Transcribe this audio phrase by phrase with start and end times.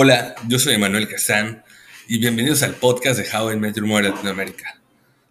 [0.00, 1.64] Hola, yo soy Emanuel Casán
[2.06, 4.80] y bienvenidos al podcast de How I Met Your Mother Latinoamérica.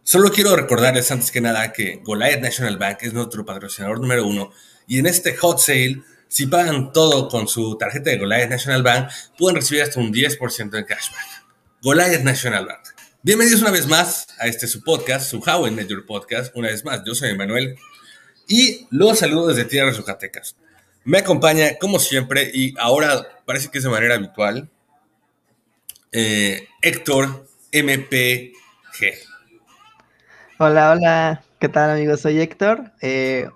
[0.04, 4.52] Solo quiero recordarles antes que nada que Goliath National Bank es nuestro patrocinador número uno
[4.86, 9.10] y en este hot sale, si pagan todo con su tarjeta de Goliath National Bank,
[9.38, 11.46] pueden recibir hasta un 10% de cashback.
[11.82, 12.88] Goliath National Bank.
[13.24, 16.54] Bienvenidos una vez más a este su podcast, su How I Met Your Podcast.
[16.58, 17.78] Una vez más, yo soy Emanuel
[18.50, 20.58] y los saludo desde Tierra de Zucatecas.
[21.08, 24.70] Me acompaña, como siempre, y ahora parece que es de manera habitual,
[26.12, 29.14] eh, Héctor MPG.
[30.60, 32.20] Hola, hola, ¿qué tal amigos?
[32.20, 32.92] Soy Héctor.
[33.00, 33.48] Eh,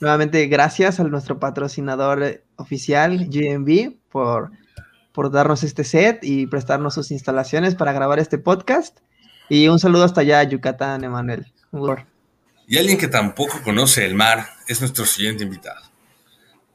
[0.00, 4.52] nuevamente, gracias a nuestro patrocinador oficial, GMB, por,
[5.12, 9.00] por darnos este set y prestarnos sus instalaciones para grabar este podcast.
[9.50, 11.52] Y un saludo hasta allá, Yucatán, Emanuel.
[12.66, 15.93] Y alguien que tampoco conoce el mar es nuestro siguiente invitado.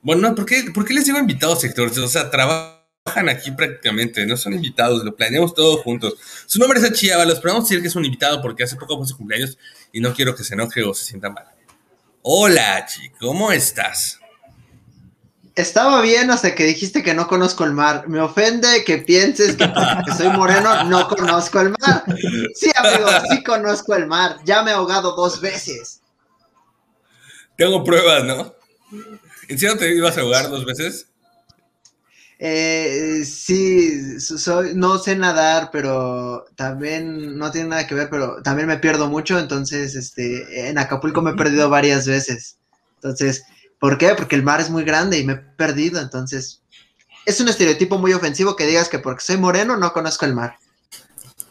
[0.01, 1.97] Bueno, ¿por qué, ¿por qué les digo invitados, sectores?
[1.97, 6.15] O sea, trabajan aquí prácticamente, no son invitados, lo planeamos todos juntos.
[6.45, 8.97] Su nombre es Achiavalos, pero vamos a decir que es un invitado porque hace poco
[8.97, 9.57] fue su cumpleaños
[9.91, 11.45] y no quiero que se enoje o se sienta mal.
[12.21, 14.19] Hola, Achi, ¿cómo estás?
[15.55, 18.07] Estaba bien hasta que dijiste que no conozco el mar.
[18.07, 22.03] Me ofende que pienses que porque soy moreno no conozco el mar.
[22.55, 24.37] Sí, amigo, sí conozco el mar.
[24.45, 26.01] Ya me he ahogado dos veces.
[27.57, 28.55] Tengo pruebas, ¿no?
[29.49, 31.07] ¿En serio te ibas a ahogar dos veces?
[32.37, 38.67] Eh, sí, soy, no sé nadar, pero también no tiene nada que ver, pero también
[38.67, 42.57] me pierdo mucho, entonces este, en Acapulco me he perdido varias veces.
[42.95, 43.43] Entonces,
[43.79, 44.13] ¿por qué?
[44.15, 46.61] Porque el mar es muy grande y me he perdido, entonces
[47.25, 50.57] es un estereotipo muy ofensivo que digas que porque soy moreno no conozco el mar.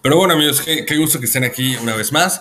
[0.03, 2.41] Pero bueno, amigos, qué, qué gusto que estén aquí una vez más.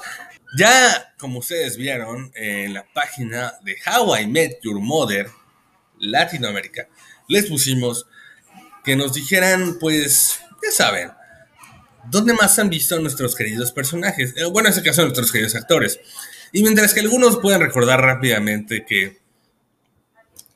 [0.55, 5.28] Ya, como ustedes vieron en la página de How I Met Your Mother,
[6.00, 6.88] Latinoamérica,
[7.28, 8.08] les pusimos
[8.84, 11.12] que nos dijeran, pues, ya saben,
[12.09, 14.34] ¿dónde más han visto a nuestros queridos personajes?
[14.38, 16.00] Eh, bueno, en este caso, nuestros queridos actores.
[16.53, 19.19] Y mientras que algunos pueden recordar rápidamente que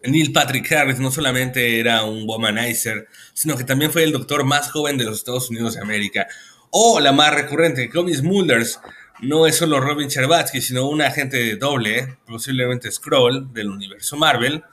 [0.04, 4.72] Neil Patrick Harris no solamente era un womanizer, sino que también fue el doctor más
[4.72, 6.28] joven de los Estados Unidos de América.
[6.70, 8.80] O la más recurrente, Kobe Smulders,
[9.20, 14.64] no es solo Robin Cherbatsky, sino un agente doble, posiblemente Scroll, del universo Marvel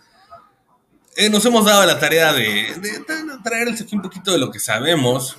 [1.16, 2.66] eh, nos hemos dado la tarea de,
[3.42, 5.38] traerles aquí un poquito de lo que sabemos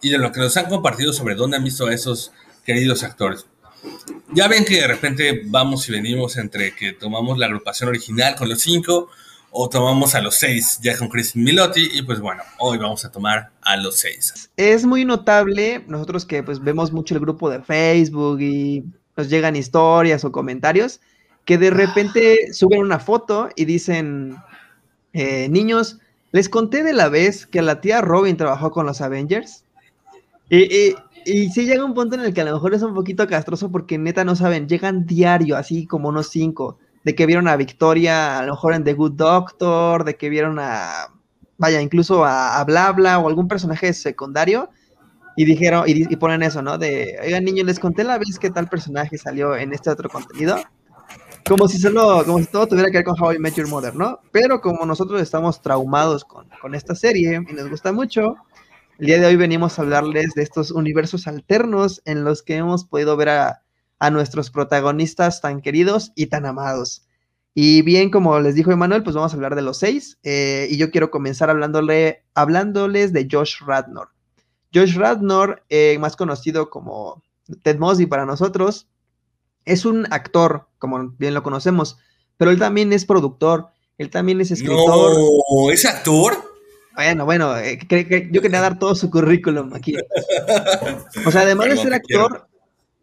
[0.00, 2.32] y de lo que nos han compartido sobre dónde han visto a esos
[2.64, 3.46] queridos actores.
[4.32, 8.48] Ya ven que de repente vamos y venimos entre que tomamos la agrupación original con
[8.48, 9.08] los cinco
[9.50, 13.10] o tomamos a los seis ya con Chris Milotti y pues bueno, hoy vamos a
[13.10, 14.50] tomar a los seis.
[14.56, 18.84] Es muy notable, nosotros que pues vemos mucho el grupo de Facebook y
[19.16, 21.00] nos llegan historias o comentarios,
[21.44, 24.36] que de repente suben una foto y dicen,
[25.12, 25.98] eh, niños,
[26.32, 29.64] les conté de la vez que la tía Robin trabajó con los Avengers.
[30.48, 30.94] Y,
[31.24, 33.70] y, sí llega un punto en el que a lo mejor es un poquito castroso
[33.70, 38.38] porque neta no saben, llegan diario, así como unos cinco, de que vieron a Victoria,
[38.38, 41.08] a lo mejor en The Good Doctor, de que vieron a,
[41.56, 44.70] vaya, incluso a, a Blabla o algún personaje secundario,
[45.36, 46.78] y dijeron, y, y, ponen eso, ¿no?
[46.78, 50.56] De, oigan niños, les conté la vez que tal personaje salió en este otro contenido
[51.48, 53.94] como si solo, como si todo tuviera que ver con How I Met Your Mother,
[53.94, 54.20] ¿no?
[54.32, 58.36] Pero como nosotros estamos traumados con, con esta serie y nos gusta mucho,
[58.98, 62.84] el día de hoy venimos a hablarles de estos universos alternos en los que hemos
[62.84, 63.62] podido ver a,
[63.98, 67.06] a nuestros protagonistas tan queridos y tan amados.
[67.54, 70.18] Y bien, como les dijo Emanuel, pues vamos a hablar de los seis.
[70.22, 74.08] Eh, y yo quiero comenzar hablándole, hablándoles de Josh Radnor.
[74.72, 77.22] Josh Radnor, eh, más conocido como
[77.62, 78.88] Ted Mosby para nosotros,
[79.64, 81.98] es un actor, como bien lo conocemos,
[82.36, 85.14] pero él también es productor, él también es escritor.
[85.14, 86.50] No, ¿es actor?
[86.94, 87.78] Bueno, bueno, eh,
[88.30, 89.94] yo quería dar todo su currículum aquí.
[91.26, 92.48] O sea, además de ser actor,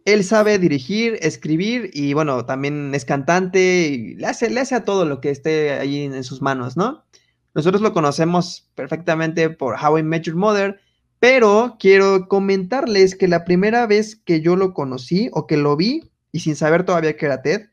[0.06, 4.84] él sabe dirigir, escribir y bueno, también es cantante y le hace, le hace a
[4.84, 7.06] todo lo que esté ahí en, en sus manos, ¿no?
[7.54, 10.80] Nosotros lo conocemos perfectamente por How I Met Your Mother,
[11.20, 16.10] pero quiero comentarles que la primera vez que yo lo conocí o que lo vi
[16.38, 17.70] y sin saber todavía que era Ted,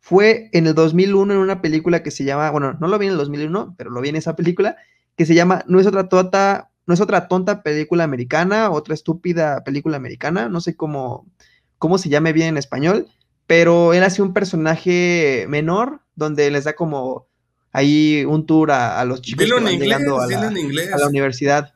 [0.00, 3.12] fue en el 2001 en una película que se llama, bueno, no lo vi en
[3.12, 4.76] el 2001, pero lo vi en esa película,
[5.14, 9.62] que se llama No es otra tonta, no es otra tonta película americana, otra estúpida
[9.62, 11.28] película americana, no sé cómo,
[11.78, 13.06] cómo se llame bien en español,
[13.46, 17.28] pero él hace un personaje menor donde les da como
[17.70, 21.06] ahí un tour a, a los chicos que van inglés, llegando a la, a la,
[21.06, 21.72] universidad.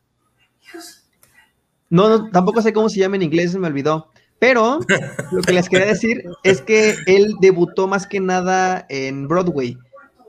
[1.88, 4.11] No, no, tampoco sé cómo se llama en inglés, se me olvidó.
[4.42, 4.80] Pero
[5.30, 9.78] lo que les quería decir es que él debutó más que nada en Broadway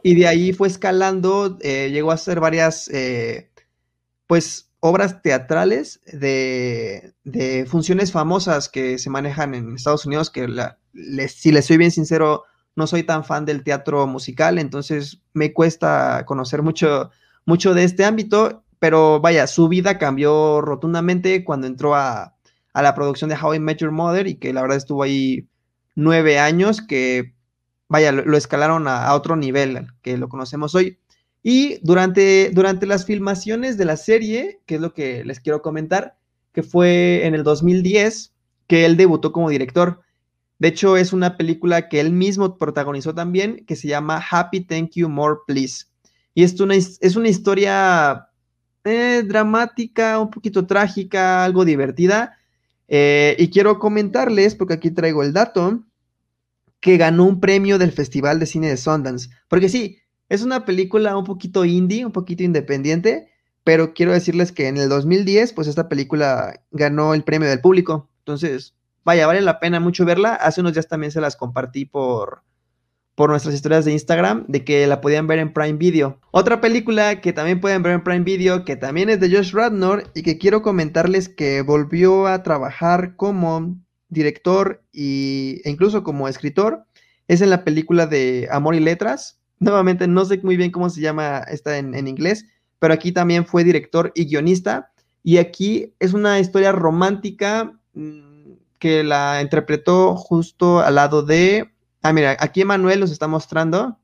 [0.04, 3.50] y de ahí fue escalando, eh, llegó a hacer varias, eh,
[4.28, 10.78] pues, obras teatrales de, de funciones famosas que se manejan en Estados Unidos, que la,
[10.94, 12.44] les, si les soy bien sincero,
[12.76, 17.10] no soy tan fan del teatro musical, entonces me cuesta conocer mucho,
[17.46, 22.33] mucho de este ámbito, pero vaya, su vida cambió rotundamente cuando entró a,
[22.74, 25.48] a la producción de How I Met Your Mother y que la verdad estuvo ahí
[25.96, 27.34] nueve años, que
[27.88, 30.98] vaya, lo, escalaron a, otro nivel que lo conocemos hoy.
[31.44, 36.18] Y durante, durante las filmaciones de la serie, que es lo que les quiero comentar,
[36.52, 38.34] que fue en el 2010
[38.68, 40.02] que él debutó como director.
[40.58, 44.92] De hecho, es una película que él mismo protagonizó también, que se llama Happy Thank
[44.96, 45.86] You More Please.
[46.34, 48.30] Y es una, es una historia
[48.86, 52.38] eh, dramática, un poquito trágica, algo divertida.
[52.88, 55.84] Eh, y quiero comentarles, porque aquí traigo el dato,
[56.80, 59.30] que ganó un premio del Festival de Cine de Sundance.
[59.48, 60.00] Porque sí,
[60.30, 63.30] es una película un poquito indie, un poquito independiente,
[63.64, 68.10] pero quiero decirles que en el 2010, pues esta película ganó el premio del público.
[68.20, 70.36] Entonces, vaya, vale la pena mucho verla.
[70.36, 72.44] Hace unos días también se las compartí por,
[73.16, 76.20] por nuestras historias de Instagram, de que la podían ver en Prime Video.
[76.32, 80.10] Otra película que también pueden ver en Prime Video, que también es de Josh Radnor
[80.16, 83.78] y que quiero comentarles que volvió a trabajar como
[84.10, 86.86] director y, e incluso como escritor,
[87.28, 89.40] es en la película de Amor y Letras.
[89.60, 92.46] Nuevamente, no sé muy bien cómo se llama esta en, inglés,
[92.80, 94.92] pero aquí también fue director y guionista.
[95.24, 101.73] Y aquí es una historia romántica mmm, que la interpretó justo al lado de.
[102.04, 103.98] Ah, mira, aquí Manuel nos está mostrando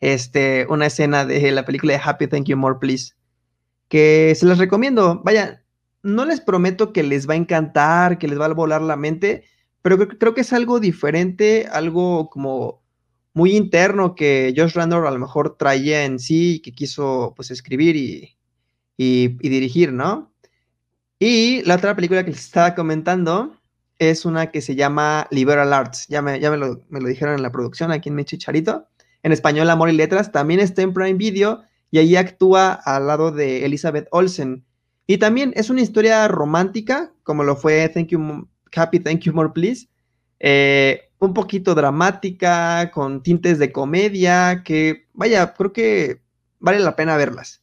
[0.00, 3.14] este, una escena de la película de Happy Thank You More Please.
[3.88, 5.22] Que se las recomiendo.
[5.24, 5.64] Vaya,
[6.02, 9.44] no les prometo que les va a encantar, que les va a volar la mente,
[9.80, 12.82] pero creo, que es algo diferente, algo como
[13.32, 17.52] muy interno que Josh Randall a lo mejor traía en sí y que quiso pues
[17.52, 18.36] escribir y,
[18.96, 20.32] y, y dirigir, ¿no?
[21.20, 23.56] Y la otra película que les estaba comentando
[24.10, 26.06] es una que se llama Liberal Arts.
[26.08, 28.88] Ya me, ya me, lo, me lo dijeron en la producción aquí en mi chicharito.
[29.22, 30.32] En español, Amor y Letras.
[30.32, 34.64] También está en Prime Video y ahí actúa al lado de Elizabeth Olsen.
[35.06, 39.50] Y también es una historia romántica, como lo fue Thank You, Happy Thank You More
[39.50, 39.88] Please.
[40.40, 46.22] Eh, un poquito dramática, con tintes de comedia, que vaya, creo que
[46.58, 47.62] vale la pena verlas.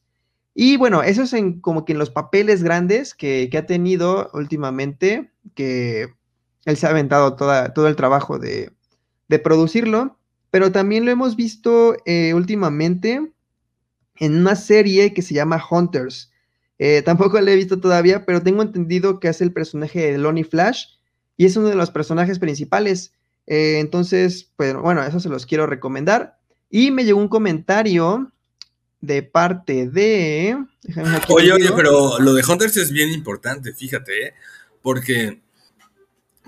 [0.54, 4.30] Y bueno, eso es en como que en los papeles grandes que, que ha tenido
[4.34, 6.14] últimamente, que
[6.66, 8.72] él se ha aventado toda, todo el trabajo de,
[9.28, 10.18] de, producirlo,
[10.52, 13.32] pero también lo hemos visto eh, últimamente
[14.18, 16.32] en una serie que se llama Hunters.
[16.78, 20.44] Eh, tampoco la he visto todavía, pero tengo entendido que hace el personaje de Lonnie
[20.44, 20.86] Flash
[21.38, 23.14] y es uno de los personajes principales.
[23.48, 26.38] Eh, entonces, pues bueno, eso se los quiero recomendar.
[26.70, 28.32] Y me llegó un comentario
[29.02, 30.58] de parte de.
[31.30, 34.34] Oye, oye, pero lo de Hunters es bien importante, fíjate, ¿eh?
[34.82, 35.42] porque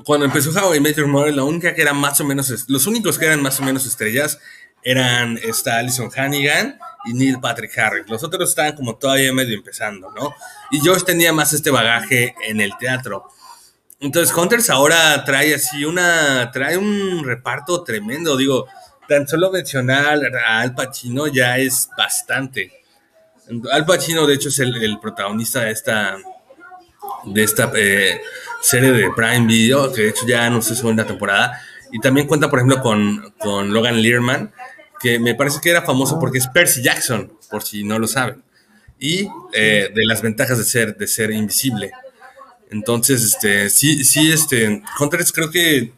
[0.03, 3.25] cuando empezó How I Met Your única que era más o menos, los únicos que
[3.25, 4.39] eran más o menos estrellas
[4.83, 8.09] eran esta Alison Hannigan y Neil Patrick Harris.
[8.09, 10.33] Los otros estaban como todavía medio empezando, ¿no?
[10.71, 13.27] Y Josh tenía más este bagaje en el teatro.
[14.00, 18.68] Entonces Hunters ahora trae así una, trae un reparto tremendo, digo,
[19.07, 22.71] tan solo mencionar a Al Pacino ya es bastante.
[23.71, 26.18] Al Pacino, de hecho, es el, el protagonista de esta,
[27.25, 28.21] de esta eh,
[28.61, 31.59] serie de Prime Video, que de hecho ya no sé segunda temporada.
[31.91, 34.53] Y también cuenta, por ejemplo, con, con Logan Learman,
[34.99, 38.44] que me parece que era famoso porque es Percy Jackson, por si no lo saben.
[38.99, 41.91] Y eh, de las ventajas de ser, de ser invisible.
[42.69, 45.91] Entonces, este, sí, sí, este, Hunters creo que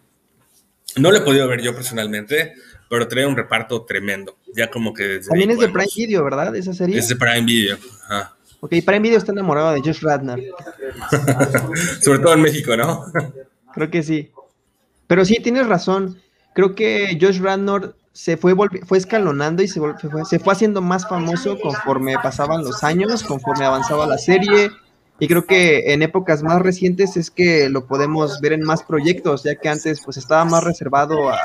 [0.96, 2.54] no lo he podido ver yo personalmente,
[2.90, 4.38] pero trae un reparto tremendo.
[4.56, 5.20] Ya como que.
[5.28, 6.56] También es de Prime Video, ¿verdad?
[6.56, 6.98] Esa serie.
[6.98, 7.78] Es de Prime Video.
[8.06, 8.36] Ajá.
[8.64, 10.40] Ok, Prime Video está enamorado de Josh Radner.
[12.02, 13.04] Sobre todo en México, ¿no?
[13.74, 14.32] Creo que sí.
[15.06, 16.22] Pero sí, tienes razón.
[16.56, 18.56] Creo que Josh Radnor se fue,
[18.86, 23.66] fue escalonando y se fue, se fue haciendo más famoso conforme pasaban los años, conforme
[23.66, 24.72] avanzaba la serie.
[25.20, 29.44] Y creo que en épocas más recientes es que lo podemos ver en más proyectos,
[29.44, 31.38] ya que antes pues estaba más reservado a,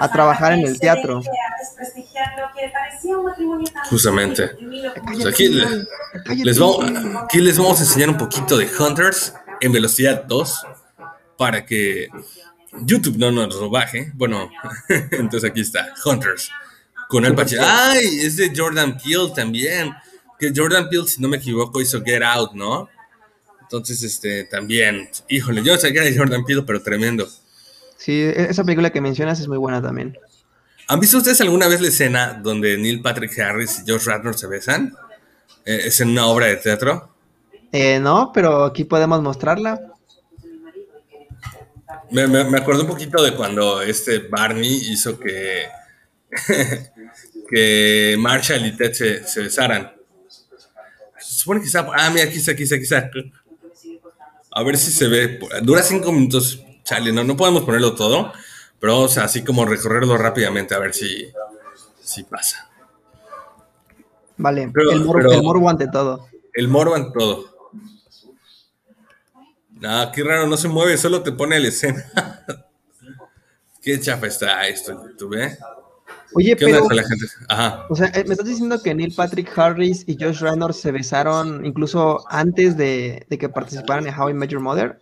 [0.00, 1.22] a trabajar en el teatro.
[3.90, 4.50] Justamente.
[5.04, 6.84] Pues aquí, les vamos,
[7.24, 10.66] aquí les vamos a enseñar un poquito de Hunters en velocidad 2
[11.36, 12.08] para que
[12.82, 14.12] YouTube no nos lo baje.
[14.14, 14.50] Bueno,
[15.10, 16.50] entonces aquí está, Hunters.
[17.08, 17.62] Con el Pacino.
[17.64, 18.20] ¡Ay!
[18.20, 19.94] Es de Jordan Peele también.
[20.38, 22.88] Que Jordan Peele, si no me equivoco, hizo Get Out, ¿no?
[23.62, 25.08] Entonces, este, también.
[25.28, 27.28] Híjole, yo sé que era Jordan Peele, pero tremendo.
[27.96, 30.18] Sí, esa película que mencionas es muy buena también.
[30.88, 34.46] ¿Han visto ustedes alguna vez la escena donde Neil Patrick Harris y Josh Radnor se
[34.46, 34.94] besan?
[35.64, 37.12] ¿Es en una obra de teatro?
[37.72, 39.80] Eh, no, pero aquí podemos mostrarla.
[42.10, 45.66] Me, me, me acuerdo un poquito de cuando este Barney hizo que,
[47.50, 49.92] que Marshall y Ted se, se besaran.
[51.18, 51.84] Se supone que está.
[51.96, 53.10] Ah, mira, aquí está, aquí está, aquí está.
[54.52, 55.40] A ver si se ve.
[55.62, 58.32] Dura cinco minutos, chale, no, no podemos ponerlo todo,
[58.80, 61.28] pero vamos a así como recorrerlo rápidamente a ver si,
[62.02, 62.68] si pasa.
[64.38, 66.28] Vale, Pero- el, mor pero- el morbo ante todo.
[66.52, 67.44] El morbo en todo.
[69.80, 72.04] No, qué raro, no se mueve, solo te pone la escena.
[73.82, 75.58] qué chafa está esto en YouTube, ¿eh?
[76.34, 77.24] Oye, ¿Qué onda pero, con la gente?
[77.48, 77.86] Ajá.
[77.88, 81.64] o sea, eh, ¿me estás diciendo que Neil Patrick Harris y Josh Radnor se besaron
[81.64, 84.98] incluso antes de, de que participaran en How I Met Your Mother?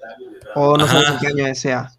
[0.54, 0.93] ¿O no Ajá.
[1.02, 1.90] sabes en qué año sea?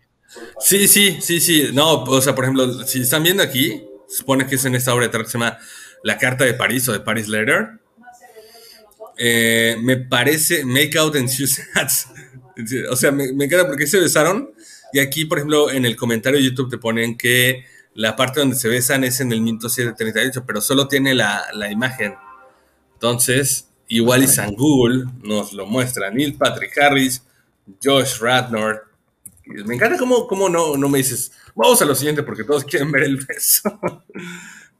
[0.60, 1.70] Sí, sí, sí, sí.
[1.74, 5.06] No, o sea, por ejemplo, si están viendo aquí, supone que es en esta obra
[5.06, 5.58] de teatro que se llama
[6.04, 7.80] La Carta de París o de Paris Letter.
[9.18, 12.08] Eh, me parece Make Out and Suicides.
[12.90, 14.50] O sea, me, me encanta porque se besaron.
[14.94, 17.66] Y aquí, por ejemplo, en el comentario de YouTube te ponen que
[17.96, 21.70] la parte donde se besan es en el minuto 738, pero solo tiene la, la
[21.70, 22.16] imagen.
[22.94, 26.12] Entonces, igual y San Google nos lo muestra.
[26.12, 27.24] Neil Patrick Harris,
[27.84, 28.86] Josh Radnor.
[29.46, 32.92] Me encanta cómo, cómo no, no me dices, vamos a lo siguiente porque todos quieren
[32.92, 33.80] ver el beso.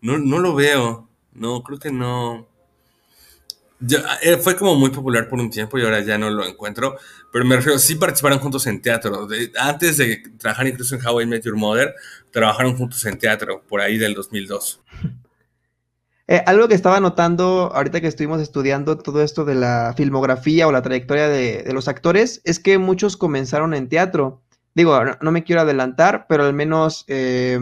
[0.02, 1.10] No, no lo veo.
[1.34, 2.48] No, creo que no.
[3.80, 6.98] Ya, eh, fue como muy popular por un tiempo y ahora ya no lo encuentro.
[7.32, 9.28] Pero me refiero, sí participaron juntos en teatro.
[9.60, 11.96] Antes de trabajar incluso en How I Met Your Mother,
[12.32, 14.82] trabajaron juntos en teatro, por ahí del 2002.
[16.28, 20.72] Eh, algo que estaba notando ahorita que estuvimos estudiando todo esto de la filmografía o
[20.72, 24.42] la trayectoria de los actores es que muchos comenzaron en teatro.
[24.76, 27.58] Digo, no, me quiero adelantar, pero al menos eh,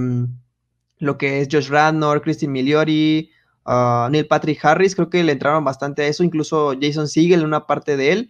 [0.98, 3.29] lo que es Josh Radnor, Christine Milioti,
[3.65, 7.67] ah, Neil Patrick Harris, creo que le entraron bastante a eso, incluso Jason Segel, una
[7.67, 8.29] parte de él.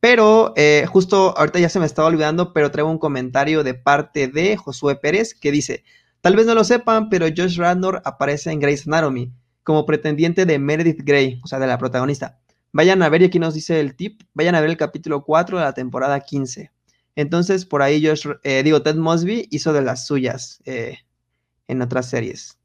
[0.00, 4.26] Pero eh, justo ahorita ya se me estaba olvidando, pero traigo un comentario de parte
[4.28, 5.84] de Josué Pérez que dice,
[6.22, 9.30] tal vez no lo sepan, pero Josh Radnor aparece en Grey's Anatomy
[9.62, 12.40] como pretendiente de Meredith Grey, o sea, de la protagonista.
[12.72, 15.58] Vayan a ver, y aquí nos dice el tip, vayan a ver el capítulo 4
[15.58, 16.72] de la temporada 15.
[17.16, 20.98] Entonces, por ahí Josh, eh, digo, Ted Mosby hizo de las suyas eh,
[21.68, 22.58] en otras series.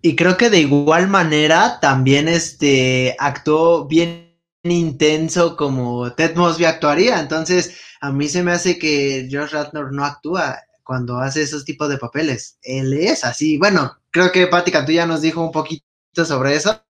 [0.00, 7.20] Y creo que de igual manera también este actuó bien intenso como Ted Mosby actuaría.
[7.20, 11.88] Entonces, a mí se me hace que Josh Ratnor no actúa cuando hace esos tipos
[11.88, 12.58] de papeles.
[12.62, 13.58] Él es así.
[13.58, 15.84] Bueno, creo que Patti Cantú ya nos dijo un poquito
[16.24, 16.82] sobre eso.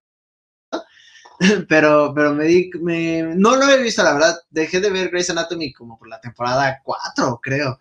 [1.67, 4.35] Pero, pero me, di, me no lo he visto, la verdad.
[4.49, 7.79] Dejé de ver Grey's Anatomy como por la temporada 4, creo.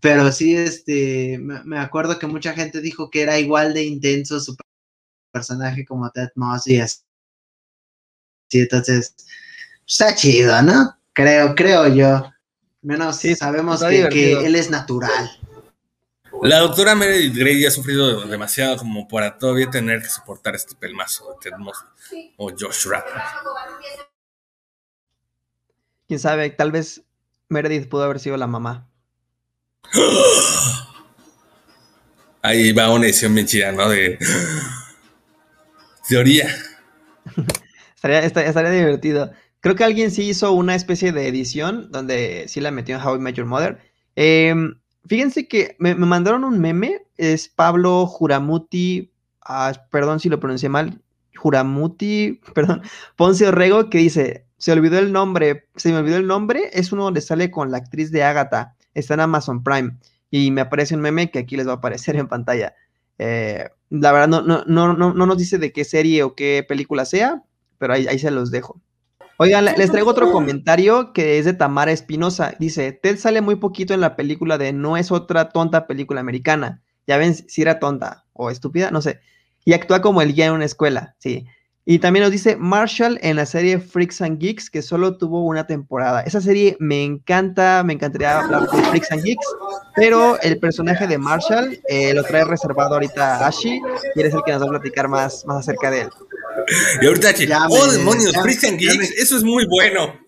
[0.00, 4.38] Pero sí, este, me, me acuerdo que mucha gente dijo que era igual de intenso
[4.38, 4.54] su
[5.32, 6.80] personaje como Ted Mosby.
[6.80, 7.00] así.
[8.48, 9.14] Sí, entonces,
[9.86, 10.96] está chido, ¿no?
[11.12, 12.30] Creo, creo yo.
[12.82, 15.30] Menos Sí, sabemos que él es natural.
[16.42, 21.30] La doctora Meredith Grey ha sufrido demasiado como para todavía tener que soportar este pelmazo
[21.32, 22.86] de Ted Mosby o Josh.
[26.08, 27.02] Quién sabe, tal vez
[27.48, 28.88] Meredith pudo haber sido la mamá.
[32.42, 33.88] Ahí va una edición bien chida, ¿no?
[33.88, 34.18] De
[36.08, 36.48] teoría.
[37.94, 39.30] Estaría, esta- estaría divertido.
[39.60, 43.16] Creo que alguien sí hizo una especie de edición donde sí la metió en How
[43.16, 43.78] I Met Your Mother.
[44.16, 50.40] Em, fíjense que me, me mandaron un meme, es Pablo Juramuti, ah, perdón si lo
[50.40, 51.00] pronuncié mal,
[51.36, 52.82] Juramuti, perdón,
[53.16, 57.04] Ponce Orrego, que dice, se olvidó el nombre, se me olvidó el nombre, es uno
[57.04, 59.96] donde sale con la actriz de Agatha, está en Amazon Prime,
[60.30, 62.74] y me aparece un meme que aquí les va a aparecer en pantalla.
[63.18, 66.64] Eh, la verdad no, no, no, no, no nos dice de qué serie o qué
[66.66, 67.42] película sea,
[67.78, 68.80] pero ahí, ahí se los dejo.
[69.42, 72.52] Oigan, le- les traigo otro comentario que es de Tamara Espinosa.
[72.58, 76.82] Dice, Ted sale muy poquito en la película de No es otra tonta película americana.
[77.06, 79.20] Ya ven si era tonta o estúpida, no sé.
[79.64, 81.46] Y actúa como el guía en una escuela, sí.
[81.86, 85.66] Y también nos dice Marshall en la serie Freaks and Geeks, que solo tuvo una
[85.66, 86.20] temporada.
[86.20, 89.46] Esa serie me encanta, me encantaría hablar de Freaks and Geeks,
[89.96, 93.80] pero el personaje de Marshall eh, lo trae reservado ahorita Ashi,
[94.14, 96.08] y eres el que nos va a platicar más, más acerca de él.
[97.02, 100.18] Y ahorita que, oh me- demonios, ya- Freaks and Geeks, me- eso es muy bueno.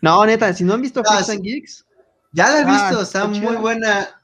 [0.00, 1.84] No, neta, si no han visto Ah, Freaks and Geeks,
[2.32, 4.20] Ya la he Ah, visto, está muy buena.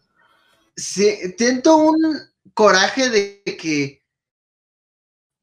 [0.77, 2.19] Sí, siento un
[2.55, 4.03] coraje de que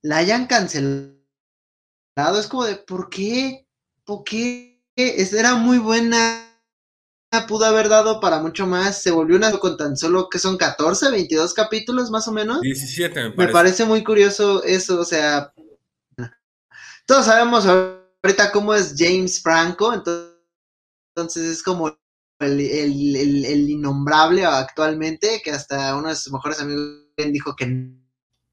[0.01, 1.13] la hayan cancelado.
[2.39, 3.65] Es como de, ¿por qué?
[4.03, 4.81] ¿Por qué?
[4.95, 6.43] Es- Era muy buena.
[7.47, 9.01] Pudo haber dado para mucho más.
[9.01, 12.61] Se volvió una con tan solo que son 14, 22 capítulos más o menos.
[12.61, 13.53] 17 me Me parece.
[13.53, 15.53] parece muy curioso eso, o sea,
[17.07, 21.97] todos sabemos ahorita cómo es James Franco, entonces, es como
[22.39, 27.93] el, el, innombrable actualmente, que hasta uno de sus mejores amigos dijo que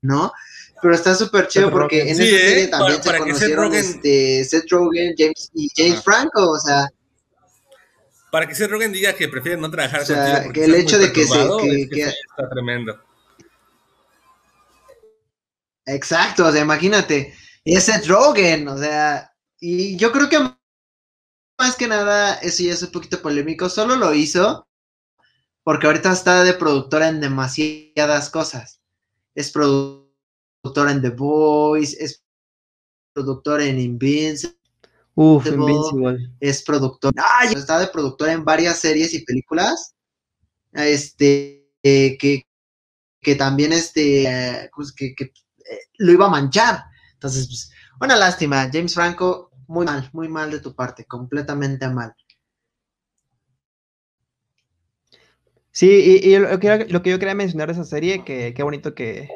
[0.03, 0.33] no,
[0.81, 2.69] pero está súper chido porque en esa serie ¿eh?
[2.69, 3.75] también se conocieron Seth Rogen...
[3.75, 6.89] Este, Seth Rogen James, y James Franco, o sea...
[8.35, 11.13] Para que Seth Rogen diga que prefiere no trabajar o sea, que el hecho de
[11.13, 11.39] que se...
[11.89, 13.01] Que, está tremendo.
[15.87, 17.33] Exacto, o sea, imagínate,
[17.65, 22.83] es Seth Rogen, o sea, y yo creo que más que nada, eso ya es
[22.83, 24.67] un poquito polémico, solo lo hizo
[25.63, 28.81] porque ahorita está de productora en demasiadas cosas.
[29.37, 32.25] Es productora en The Voice, es
[33.13, 34.59] productora en Invincible.
[35.15, 36.31] Uf, Invincible.
[36.41, 37.15] Es productora.
[37.17, 39.95] Ah, está de productora en varias series y películas.
[40.73, 42.43] Este, eh, que,
[43.21, 46.85] que también este, pues, que, que eh, lo iba a manchar.
[47.13, 48.69] Entonces, pues, una lástima.
[48.73, 52.15] James Franco, muy mal, muy mal de tu parte, completamente mal.
[55.71, 59.29] Sí, y, lo, que, yo quería mencionar de esa serie, que qué bonito que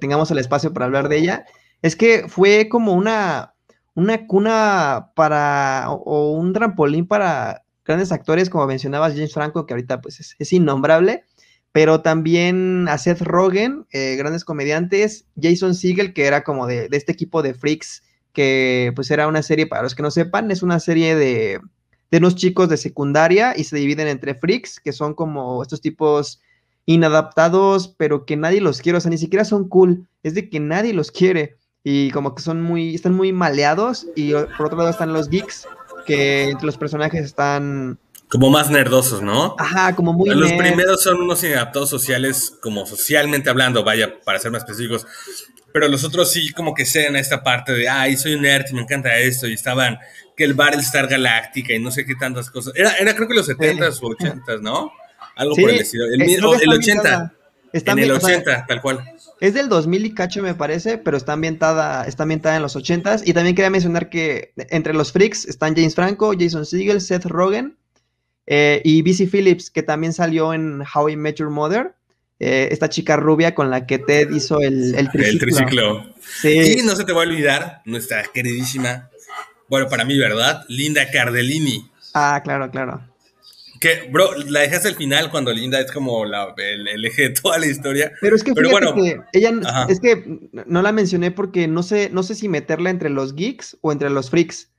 [0.00, 1.46] tengamos el espacio para hablar de ella,
[1.80, 3.54] es que fue como una,
[3.98, 10.00] una cuna para, o, un trampolín para grandes actores, como mencionabas James Franco, que ahorita
[10.00, 11.24] pues es, innombrable,
[11.72, 16.96] pero también a Seth Rogen, eh, grandes comediantes, Jason Segel, que era como de, de
[16.96, 20.62] este equipo de freaks que pues era una serie, para los que no sepan, es
[20.62, 21.58] una serie de,
[22.12, 26.40] de unos chicos de secundaria y se dividen entre freaks, que son como estos tipos
[26.86, 30.60] inadaptados, pero que nadie los quiere, o sea, ni siquiera son cool, es de que
[30.60, 34.90] nadie los quiere y como que son muy, están muy maleados y por otro lado
[34.90, 35.66] están los geeks,
[36.06, 37.98] que entre los personajes están...
[38.28, 39.56] Como más nerdosos, ¿no?
[39.58, 40.28] Ajá, como muy...
[40.30, 45.06] Los primeros son unos inadaptados sociales, como socialmente hablando, vaya, para ser más específicos,
[45.72, 48.74] pero los otros sí como que sean esta parte de, ay, soy un nerd y
[48.74, 49.98] me encanta esto, y estaban
[50.38, 52.72] que el Star Galáctica y no sé qué tantas cosas.
[52.76, 54.92] Era, era creo que los 70s o 80s, ¿no?
[55.34, 56.04] Algo por el estilo.
[56.06, 57.32] El, el, 80.
[57.72, 59.04] Está en el 80, tal cual.
[59.40, 63.22] Es del 2000 y cacho, me parece, pero está ambientada, está ambientada en los 80s.
[63.24, 67.76] Y también quería mencionar que entre los freaks están James Franco, Jason Segel, Seth Rogen
[68.46, 71.94] eh, y BC Phillips, que también salió en How I Met Your Mother.
[72.40, 75.28] Eh, esta chica rubia con la que Ted hizo el, el triciclo.
[75.28, 76.06] El triciclo.
[76.40, 76.78] Sí.
[76.78, 79.10] Y no se te va a olvidar nuestra queridísima,
[79.68, 80.64] bueno, para mí, ¿verdad?
[80.68, 81.90] Linda Cardellini.
[82.14, 83.02] Ah, claro, claro.
[83.80, 87.58] Que, bro, la dejaste al final cuando Linda es como la, el, eje de toda
[87.58, 88.12] la historia.
[88.20, 89.52] Pero es que, Pero bueno, que ella,
[89.88, 93.76] es que no la mencioné porque no sé, no sé si meterla entre los geeks
[93.80, 94.70] o entre los freaks.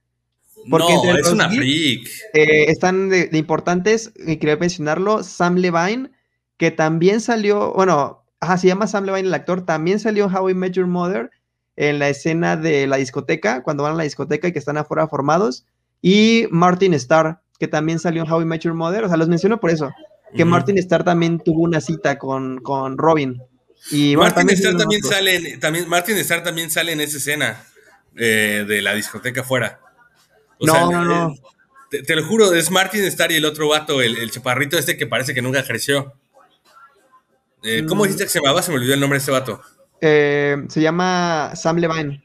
[0.70, 2.08] Porque no, es una freak.
[2.34, 6.12] Eh, están de, de, importantes, y quería mencionarlo, Sam Levine,
[6.58, 10.54] que también salió, bueno, ajá, se llama Sam Levine el actor, también salió How I
[10.54, 11.32] Met Your Mother
[11.78, 15.08] en la escena de la discoteca, cuando van a la discoteca y que están afuera
[15.08, 15.66] formados,
[16.02, 19.28] y Martin Starr, que también salió en How I Met Your Mother, o sea, los
[19.28, 19.92] menciono por eso,
[20.36, 23.42] que Martin Starr también tuvo una cita con, con Robin.
[23.92, 27.64] Y Martin Starr también sale, también, Martin Starr también sale en esa escena
[28.16, 29.80] eh, de la discoteca afuera.
[30.60, 31.36] no, no, no.
[31.90, 35.08] Te, lo juro, es Martin Starr y el otro vato, el, el chaparrito este que
[35.08, 36.14] parece que nunca creció.
[37.64, 38.06] Eh, ¿Cómo mm.
[38.06, 38.62] dijiste que se llamaba?
[38.62, 39.62] Se me olvidó el nombre de este vato.
[40.02, 42.24] Eh, se llama Sam Levine.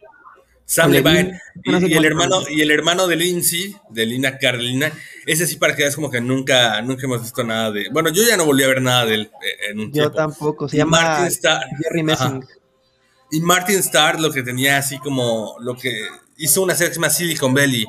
[0.66, 1.40] Sam Levine.
[1.62, 4.92] Y, el hermano, y el hermano de Lindsay, de Lina Carolina,
[5.27, 7.88] ese sí para que veas como que nunca, nunca hemos visto nada de.
[7.90, 10.11] Bueno, yo ya no volví a ver nada de él eh, en un tiempo.
[10.11, 10.68] Yo tampoco.
[10.68, 12.44] Se llama Martin Starr, Jerry Messing.
[13.31, 17.00] Y Martin Starr lo que tenía así como lo que hizo una serie que se
[17.00, 17.87] llama Silicon Valley,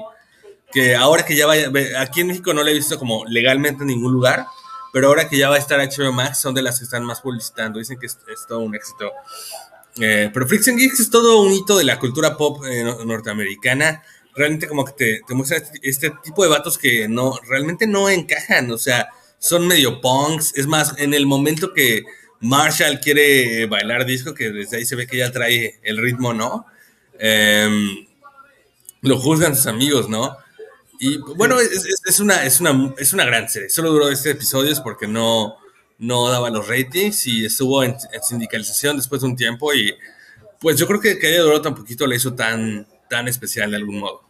[0.72, 3.88] que ahora que ya vaya, aquí en México no la he visto como legalmente en
[3.88, 4.46] ningún lugar,
[4.94, 7.22] pero ahora que ya va a estar HBO Max, son de las que están más
[7.22, 7.80] publicitando.
[7.80, 9.12] Dicen que es, todo un éxito.
[10.00, 14.04] Eh, pero and Geeks es todo un hito de la cultura pop eh, norteamericana.
[14.36, 18.72] Realmente como que te, muestra este, este, tipo de vatos que no, realmente no encajan.
[18.72, 20.54] O sea, son medio punks.
[20.58, 22.04] Es más, en el momento que
[22.42, 26.66] Marshall quiere bailar disco, que desde ahí se ve que ya trae el ritmo, ¿no?
[27.18, 28.06] Em,
[29.02, 30.38] lo juzgan sus amigos, ¿no?
[31.00, 33.70] Y bueno, es, una, es, una, es una gran serie.
[33.70, 35.58] Solo duró este episodio porque no,
[35.98, 39.74] no daba los ratings y estuvo en, sindicalización después de un tiempo.
[39.74, 39.94] Y
[40.60, 43.78] pues yo creo que que haya durado tan poquito le hizo tan, tan especial de
[43.78, 44.24] algún modo.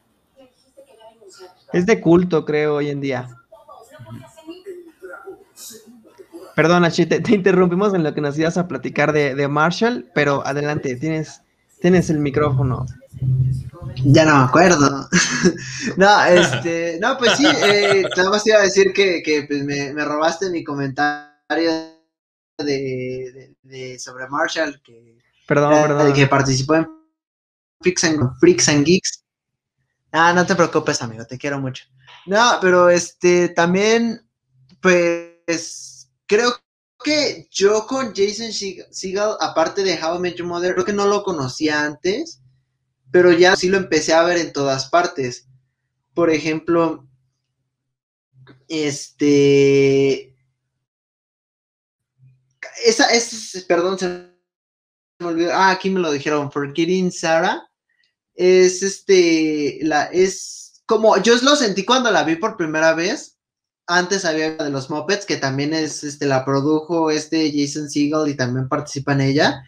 [1.73, 3.28] Es de culto, creo, hoy en día.
[6.56, 10.45] Perdona, Chi, te, interrumpimos en lo que nos ibas a platicar de, de Marshall, pero
[10.47, 11.41] adelante, tienes,
[11.82, 12.86] tienes el micrófono.
[14.06, 15.10] Ya no me acuerdo.
[15.97, 19.63] no, este, no, pues sí, eh, nada más te iba a decir que, que pues
[19.63, 26.13] me, me, robaste mi comentario de, de, sobre Marshall, que, perdón, perdón.
[26.13, 26.88] que participó en
[27.81, 29.23] Freaks and, Freaks and, Geeks.
[30.12, 31.86] Ah, no te preocupes, amigo, te quiero mucho.
[32.25, 34.27] No, pero este también,
[34.81, 36.55] pues, creo
[37.03, 41.05] que yo con Jason Segel, aparte de How I Met Your Mother, creo que no
[41.05, 42.41] lo conocía antes,
[43.12, 45.47] pero ya sí lo empecé a ver en todas partes.
[46.13, 47.08] Por ejemplo,
[48.67, 50.35] este.
[52.83, 54.07] Esa es, perdón, se
[55.19, 55.53] me olvidó.
[55.53, 56.51] Ah, aquí me lo dijeron.
[56.51, 57.67] Forgetting Sarah
[58.35, 63.38] es este, la, es como, yo lo sentí cuando la vi por primera vez,
[63.88, 68.35] antes había de los Muppets, que también es, este, la produjo este Jason Segel y
[68.35, 69.63] también participa en ella,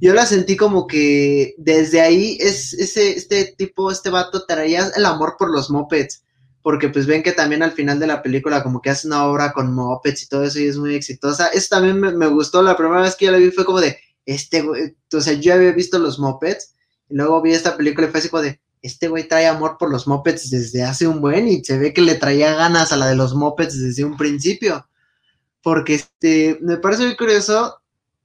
[0.00, 5.04] yo la sentí como que desde ahí es, ese, este tipo, este vato traía el
[5.04, 6.24] amor por los Muppets,
[6.62, 9.52] porque pues ven que también al final de la película como que hace una obra
[9.52, 13.02] con Muppets y todo eso y es muy exitosa, eso también me, gustó, la primera
[13.02, 15.98] vez que yo la vi fue como de, este güey, o sea, yo había visto
[15.98, 16.74] los Muppets,
[17.08, 19.90] y luego vi esta película y fue así como de, este güey trae amor por
[19.90, 23.06] los mopeds desde hace un buen y se ve que le traía ganas a la
[23.06, 24.88] de los mopeds desde un principio.
[25.62, 27.78] Porque este, me parece muy curioso.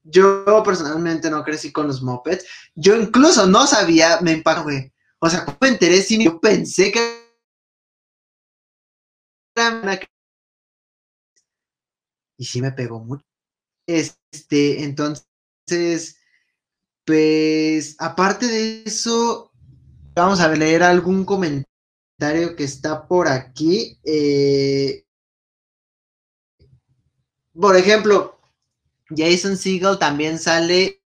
[0.04, 2.44] Yo personalmente no crecí con los mopeds.
[2.74, 4.92] Yo incluso no sabía, me impactó, güey.
[5.20, 7.27] O sea, ¿cómo me enteré si yo pensé que
[12.38, 13.26] y sí me pegó mucho.
[13.88, 16.18] Este, entonces,
[17.06, 19.52] pues, aparte de eso,
[20.14, 24.00] vamos a leer algún comentario que está por aquí.
[24.04, 25.06] Eh,
[27.60, 28.40] por ejemplo,
[29.10, 31.02] Jason Siegel también sale,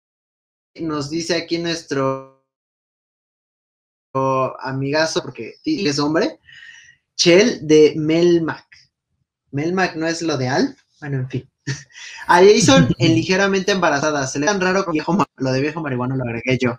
[0.74, 2.44] nos dice aquí nuestro
[4.58, 6.40] amigazo, porque es hombre,
[7.20, 8.64] Chell de Melmac.
[9.50, 10.74] Melmac no es lo de Al.
[11.00, 11.50] Bueno, en fin.
[12.26, 14.26] A Jason en ligeramente embarazada.
[14.26, 16.78] Se le tan raro con viejo, lo de viejo marihuana lo agregué yo.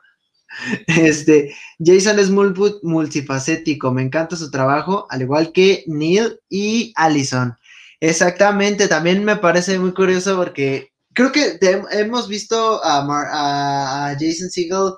[0.87, 7.55] Este, Jason es multifacético, me encanta su trabajo, al igual que Neil y Allison.
[8.01, 11.57] Exactamente, también me parece muy curioso porque creo que
[11.91, 14.93] hemos visto a, Jason Segel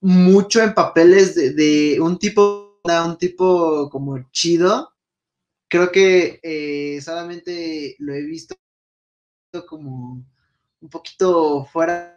[0.00, 4.92] mucho en papeles de, un tipo, un tipo como chido.
[5.68, 8.54] Creo que eh, solamente lo he visto
[9.66, 10.24] como
[10.80, 12.14] un poquito fuera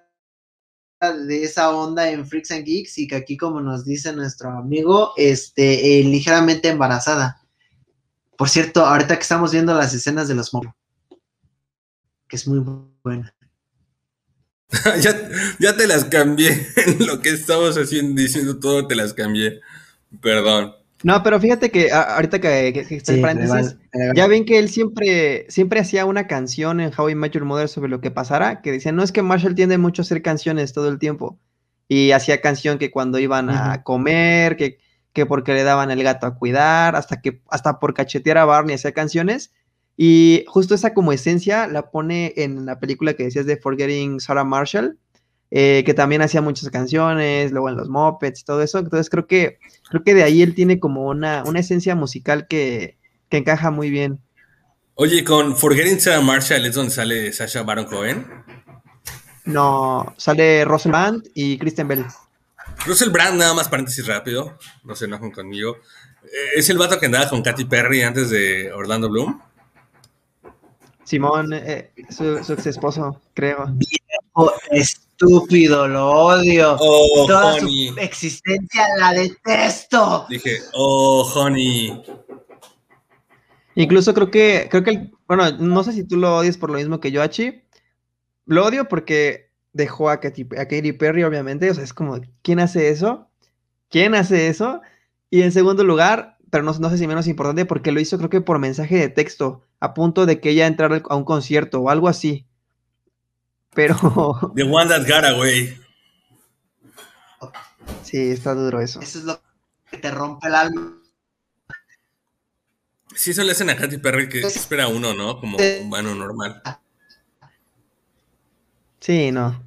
[0.99, 5.13] de esa onda en Freaks and Geeks y que aquí como nos dice nuestro amigo,
[5.15, 7.41] este, eh, ligeramente embarazada.
[8.36, 10.73] Por cierto, ahorita que estamos viendo las escenas de los monos,
[12.27, 12.60] que es muy
[13.03, 13.34] buena.
[15.01, 16.67] ya, ya te las cambié,
[16.99, 19.62] lo que estamos haciendo, diciendo todo te las cambié,
[20.21, 20.73] perdón.
[21.03, 23.77] No, pero fíjate que ahorita que, está en paréntesis,
[24.15, 27.69] ya ven que él siempre, siempre hacía una canción en How I Met Your Mother
[27.69, 30.73] sobre lo que pasara, que decía, no es que Marshall tiende mucho a hacer canciones
[30.73, 31.37] todo el tiempo.
[31.87, 34.79] Y hacía canción que cuando iban a comer, que,
[35.13, 38.75] que porque le daban el gato a cuidar, hasta que, hasta por cachetear a Barney
[38.75, 39.51] hacía canciones.
[39.95, 44.43] Y justo esa como esencia la pone en la película que decías de Forgetting Sarah
[44.43, 44.97] Marshall,
[45.51, 48.79] eh, que también hacía muchas canciones, luego en los Muppets y todo eso.
[48.79, 52.97] Entonces creo que, creo que de ahí él tiene como una, una esencia musical que,
[53.29, 54.19] que encaja muy bien.
[54.95, 58.25] Oye, con Forgetting Sarah Marshall es donde sale Sasha Baron Cohen.
[59.45, 62.05] No, sale Russell Brand y Kristen Bell.
[62.86, 65.77] Russell Brand, nada más paréntesis rápido, no se enojen conmigo.
[66.23, 69.39] Eh, ¿Es el vato que andaba con Katy Perry antes de Orlando Bloom?
[71.03, 73.65] Simón, eh, su, su, ex esposo, creo.
[73.69, 74.53] Viejo
[75.17, 76.77] estúpido, lo odio.
[76.80, 80.25] Oh, Toda su existencia la detesto.
[80.30, 82.01] Dije, oh, honey.
[83.75, 86.99] Incluso creo que, creo que, bueno, no sé si tú lo odias por lo mismo
[86.99, 87.63] que yo, Achi.
[88.45, 91.69] Lo odio porque dejó a Katy, a Katy Perry, obviamente.
[91.69, 93.27] O sea, es como, ¿quién hace eso?
[93.89, 94.82] ¿Quién hace eso?
[95.30, 98.30] Y en segundo lugar, pero no, no sé si menos importante, porque lo hizo creo
[98.30, 101.89] que por mensaje de texto, a punto de que ella entrara a un concierto o
[101.89, 102.46] algo así.
[103.77, 103.93] Pero.
[104.55, 105.79] The one that got away.
[108.01, 108.99] Sí, está duro eso.
[108.99, 109.39] Eso es lo
[109.91, 110.97] que te rompe el alma.
[113.15, 115.39] Sí, eso le hacen a Katy Perry que espera uno, ¿no?
[115.39, 116.59] Como un humano normal.
[118.99, 119.63] Sí, no.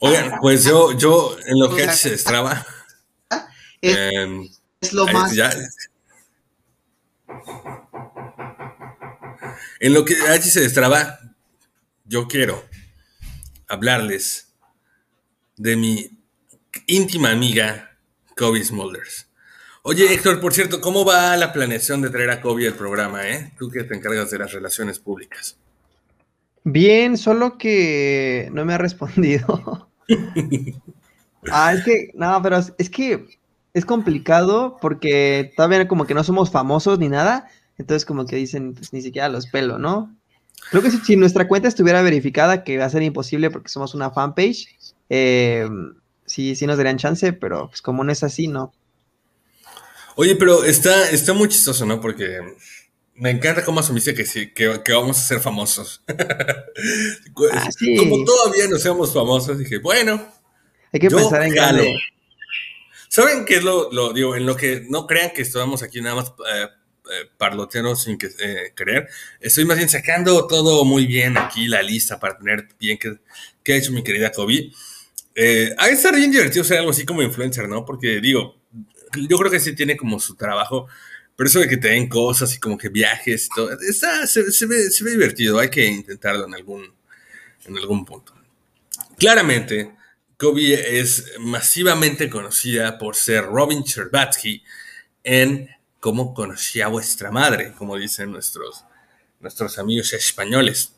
[0.00, 2.66] Oigan, pues yo, yo en lo que se destraba.
[3.80, 4.48] Es, em,
[4.80, 5.32] es lo más.
[9.78, 11.20] en lo que H se destraba,
[12.08, 12.64] yo quiero
[13.68, 14.54] hablarles
[15.56, 16.18] de mi
[16.86, 17.98] íntima amiga
[18.36, 19.28] Kobe Smulders.
[19.82, 23.52] Oye, Héctor, por cierto, ¿cómo va la planeación de traer a Kobe al programa, eh?
[23.58, 25.58] Tú que te encargas de las relaciones públicas.
[26.64, 29.88] Bien, solo que no me ha respondido.
[31.50, 33.38] ah, es que, no, pero es que
[33.74, 38.74] es complicado porque todavía como que no somos famosos ni nada, entonces como que dicen,
[38.74, 40.17] pues ni siquiera los pelo, ¿no?
[40.70, 44.10] Creo que si, nuestra cuenta estuviera verificada, que va a ser imposible porque somos una
[44.10, 44.68] fanpage,
[45.08, 45.66] eh,
[46.26, 48.72] sí, sí nos darían chance, pero pues como no es así, ¿no?
[50.16, 52.00] Oye, pero está, está muy chistoso, ¿no?
[52.00, 52.40] Porque
[53.14, 56.02] me encanta cómo asumiste que sí, que, vamos a ser famosos.
[57.52, 60.28] Ah, como todavía no seamos famosos, dije, bueno.
[60.92, 61.94] Hay que pensar en grande.
[63.08, 66.16] ¿Saben qué es lo, lo, digo, en lo que no crean que estamos aquí nada
[66.16, 66.68] más eh,
[67.10, 69.08] eh, parloteros sin que, eh, querer?
[69.40, 73.18] Estoy más bien sacando todo muy bien aquí, la lista, para tener bien qué,
[73.62, 74.70] qué ha hecho mi querida Kobe.
[75.34, 77.84] Eh, ha estar bien divertido ser algo así como influencer, ¿no?
[77.84, 78.56] Porque digo,
[79.28, 80.88] yo creo que sí tiene como su trabajo,
[81.36, 84.50] pero eso de que te den cosas y como que viajes y todo, está, se,
[84.50, 86.92] se, ve, se ve divertido, hay que intentarlo en algún,
[87.66, 88.34] en algún punto.
[89.16, 89.92] Claramente,
[90.36, 94.62] Kobe es masivamente conocida por ser Robin Cherbatsky
[95.24, 95.68] en
[96.00, 98.84] Cómo conocí a vuestra madre, como dicen nuestros,
[99.40, 100.92] nuestros amigos españoles.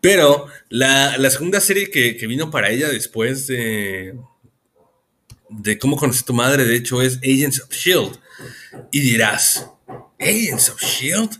[0.00, 4.18] Pero la, segunda serie que, vino para ella después de,
[5.48, 8.18] de Cómo conocí a tu madre, de hecho, es Agents of Shield.
[8.90, 9.66] Y dirás,
[10.18, 11.38] ¿Agents of Shield?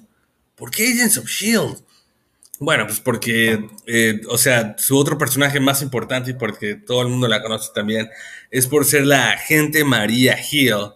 [0.54, 1.82] ¿Por qué Agents of Shield?
[2.58, 7.08] Bueno, pues porque, eh, o sea, su otro personaje más importante y porque todo el
[7.08, 8.10] mundo la conoce también
[8.50, 10.92] es por ser la agente María Hill,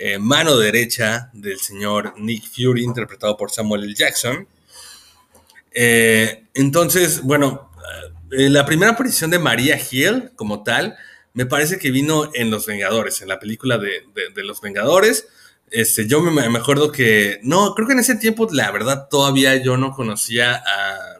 [0.00, 3.94] eh, mano derecha del señor Nick Fury, interpretado por Samuel L.
[3.94, 4.48] Jackson.
[5.72, 7.70] Eh, entonces, bueno,
[8.30, 10.96] la primera aparición de María Hill como tal,
[11.34, 15.26] me parece que vino en Los Vengadores, en la película de, de Los Vengadores.
[15.70, 19.76] Este, yo me, acuerdo que, no, creo que en ese tiempo, la verdad, todavía yo
[19.76, 21.18] no conocía a,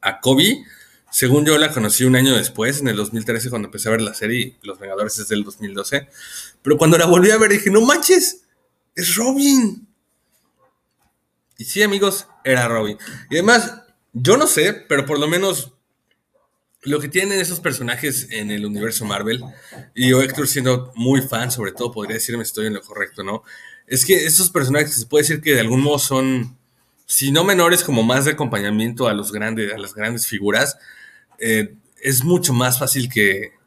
[0.00, 0.64] a Kobe.
[1.10, 4.14] Según yo la conocí un año después, en el 2013, cuando empecé a ver la
[4.14, 6.08] serie, Los Vengadores es del 2012.
[6.62, 8.42] Pero cuando la volví a ver, dije, no manches,
[8.94, 9.86] es Robin.
[11.56, 12.98] Y sí, amigos, era Robin.
[13.30, 15.72] Y además, yo no sé, pero por lo menos
[16.82, 19.42] lo que tienen esos personajes en el universo Marvel,
[19.94, 23.42] y yo, Héctor, siendo muy fan, sobre todo, podría decirme estoy en lo correcto, ¿no?
[23.86, 26.56] Es que esos personajes se puede decir que de algún modo son,
[27.06, 30.78] si no menores, como más de acompañamiento a, los grandes, a las grandes figuras,
[31.38, 33.57] eh, es mucho más fácil que,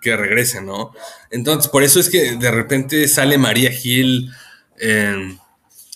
[0.00, 0.92] que regresen, ¿no?
[1.30, 4.30] Entonces, por eso es que de repente sale María Gil
[4.78, 5.38] en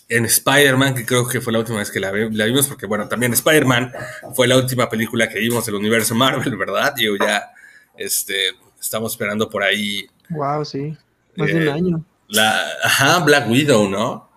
[0.09, 3.33] en Spider-Man, que creo que fue la última vez que la, vimos, porque bueno, también
[3.33, 3.93] Spider-Man
[4.35, 6.95] fue la última película que vimos del universo Marvel, ¿verdad?
[6.97, 7.51] Y ya
[7.97, 10.07] este, estamos esperando por ahí.
[10.29, 10.97] Wow, sí.
[11.37, 12.05] Más de un eh, año.
[12.29, 14.29] La, ajá, Black Widow, ¿no?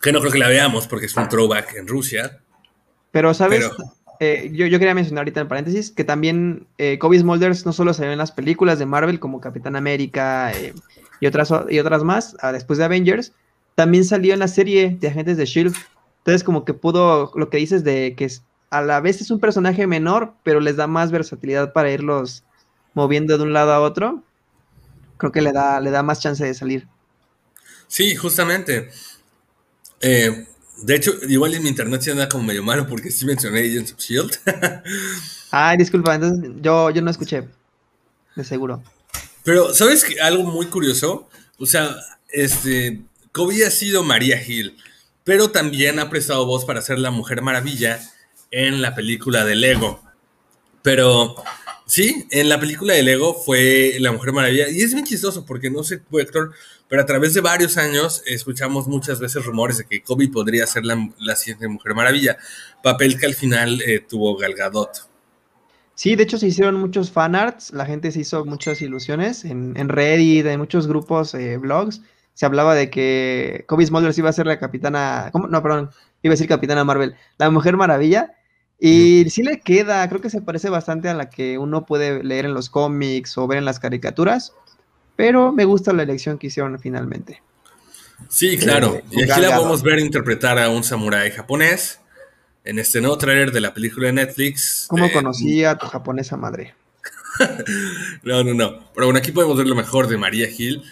[0.00, 2.40] Que no creo que la veamos porque es un throwback en Rusia.
[3.10, 3.70] Pero, ¿sabes?
[4.20, 7.92] Eh, yo, yo, quería mencionar ahorita en paréntesis que también eh, Kobe Smulders no solo
[7.98, 10.52] ve en las películas de Marvel como Capitán América
[11.20, 13.32] y, otras, y otras más, ah, después de Avengers,
[13.74, 15.74] también salió en la serie de Agentes de Shield.
[16.18, 18.30] Entonces, como que pudo, lo que dices de que
[18.70, 22.44] a la vez es un personaje menor, pero les da más versatilidad para irlos
[22.94, 24.22] moviendo de un lado a otro.
[25.16, 26.86] Creo que le da, le da más chance de salir.
[27.88, 28.88] Sí, justamente.
[30.00, 30.46] Eh,
[30.84, 33.92] de hecho, igual en mi internet se anda como medio malo porque sí mencioné Agents
[33.92, 34.38] of Shield.
[35.50, 37.44] Ay, disculpa, entonces yo, yo no escuché.
[38.36, 38.82] De seguro.
[39.44, 40.20] Pero, ¿sabes qué?
[40.20, 41.28] algo muy curioso?
[41.58, 41.96] O sea,
[42.28, 43.00] este
[43.32, 44.76] Kobe ha sido María Hill,
[45.22, 48.00] pero también ha prestado voz para ser la Mujer Maravilla
[48.50, 50.02] en la película de Lego.
[50.82, 51.34] Pero
[51.86, 54.68] sí, en la película de Lego fue la Mujer Maravilla.
[54.68, 56.52] Y es bien chistoso porque no sé, Héctor,
[56.88, 60.84] pero a través de varios años escuchamos muchas veces rumores de que Kobe podría ser
[60.84, 62.36] la, siguiente Mujer Maravilla,
[62.82, 65.08] papel que al final eh, tuvo Galgadot.
[65.94, 70.46] Sí, de hecho se hicieron muchos fanarts, la gente se hizo muchas ilusiones en, Reddit,
[70.46, 72.00] en muchos grupos, eh, blogs
[72.34, 75.46] se hablaba de que Kobe Smulders iba a ser la capitana, ¿cómo?
[75.46, 75.90] no, perdón,
[76.22, 78.32] iba a decir capitana Marvel, la Mujer Maravilla.
[78.78, 82.44] Y sí le queda, creo que se parece bastante a la que uno puede leer
[82.44, 84.52] en los cómics o ver en las caricaturas,
[85.16, 87.42] pero me gusta la elección que hicieron finalmente.
[88.28, 89.02] Sí, claro.
[89.10, 92.00] y aquí la podemos ver interpretar a un samurái japonés
[92.64, 94.86] en este nuevo trailer de la película de Netflix.
[94.88, 96.74] ¿Cómo conocía a tu japonesa madre?
[98.22, 98.92] no, no, no.
[98.94, 100.82] Pero bueno, aquí podemos ver lo mejor de María Gil.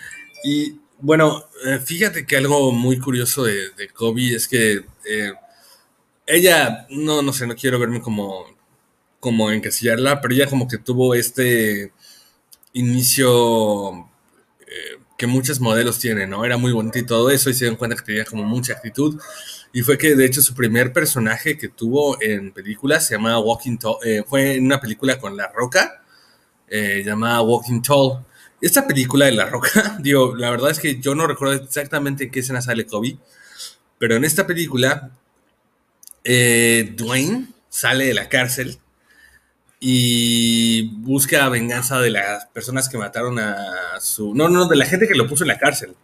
[0.45, 5.33] Y bueno, eh, fíjate que algo muy curioso de, Kobe es que eh,
[6.27, 8.45] ella, no, no sé, no quiero verme como,
[9.19, 11.93] como encasillarla, pero ella como que tuvo este
[12.75, 14.09] inicio
[14.73, 16.45] eh, que muchos modelos tienen, ¿no?
[16.45, 19.21] Era muy bonito y todo eso y se dieron cuenta que tenía como mucha actitud.
[19.73, 23.79] Y fue que de hecho su primer personaje que tuvo en películas se llamaba Walking
[23.79, 26.03] Tall, fue en una película con La Roca,
[26.71, 28.25] llamada Walking Tall
[28.61, 32.31] Esta película de La Roca, digo, la verdad es que yo no recuerdo exactamente en
[32.31, 33.17] qué escena sale Kobe,
[34.03, 35.11] pero en esta película,
[36.25, 38.79] eh, Dwayne sale de la cárcel
[39.85, 44.33] y busca venganza de las personas que mataron a su...
[44.33, 45.97] No, no, de la gente que lo puso en la cárcel.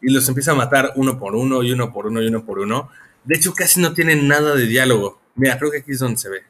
[0.00, 2.60] Y los empieza a matar uno por uno y uno por uno y uno por
[2.60, 2.88] uno.
[3.24, 5.20] De hecho, casi no tienen nada de diálogo.
[5.34, 6.42] Mira, creo que aquí es donde se ve.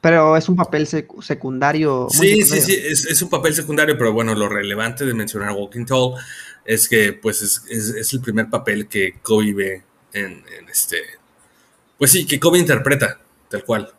[0.00, 2.06] Pero es un papel secundario.
[2.08, 5.84] sí, sí, sí, es, un papel secundario, pero bueno, lo relevante de mencionar a Walking
[5.84, 6.14] Tall
[6.64, 10.98] es que pues es, el primer papel que Kobe ve en, este...
[11.98, 13.18] Pues sí, que Kobe interpreta,
[13.56, 13.92] tal cual.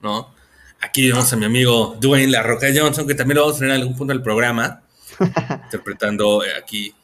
[0.00, 0.32] ¿No?
[0.80, 3.74] Aquí vemos a mi amigo Dwayne La Roca Johnson, que también lo vamos a tener
[3.74, 4.82] en algún punto del programa,
[5.64, 6.94] interpretando eh, aquí.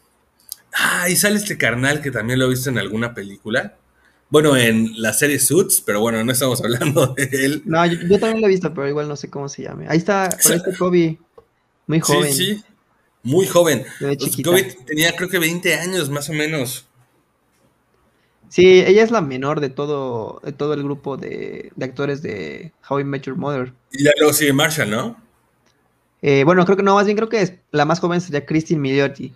[0.72, 3.76] Ah, y sale este carnal que también lo he visto en alguna película.
[4.30, 7.62] Bueno, en la serie Suits, pero bueno, no estamos hablando de él.
[7.64, 9.86] No, yo, también lo he visto, pero igual no sé cómo se llame.
[9.88, 11.18] Ahí está, está Kobe,
[11.86, 12.32] muy joven.
[12.32, 12.64] Sí, sí,
[13.22, 13.84] muy joven.
[14.44, 16.86] Kobe tenía creo que 20 años más o menos.
[18.54, 23.00] Sí, ella es la menor de todo, de todo el grupo de, actores de How
[23.00, 23.72] I Met Your Mother.
[23.90, 25.20] Y ya luego sigue Marshall, ¿no?
[26.22, 28.80] Eh, bueno, creo que no, más bien creo que es, la más joven sería Christine
[28.80, 29.34] Milioti.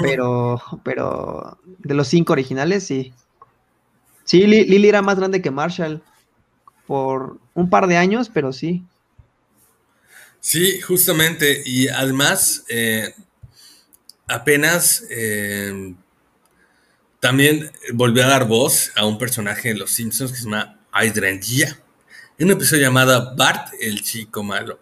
[0.00, 3.12] Pero, pero de los cinco originales, sí.
[4.22, 6.00] Sí, Lily era más grande que Marshall
[6.86, 8.84] por un par de años, pero sí.
[10.38, 11.64] Sí, justamente.
[11.66, 13.16] Y además, eh,
[14.28, 15.92] apenas eh,
[17.20, 21.78] también volvió a dar voz a un personaje de Los Simpsons que se llama Hydrangea,
[22.38, 24.80] en un episodio llamado Bart, el chico malo.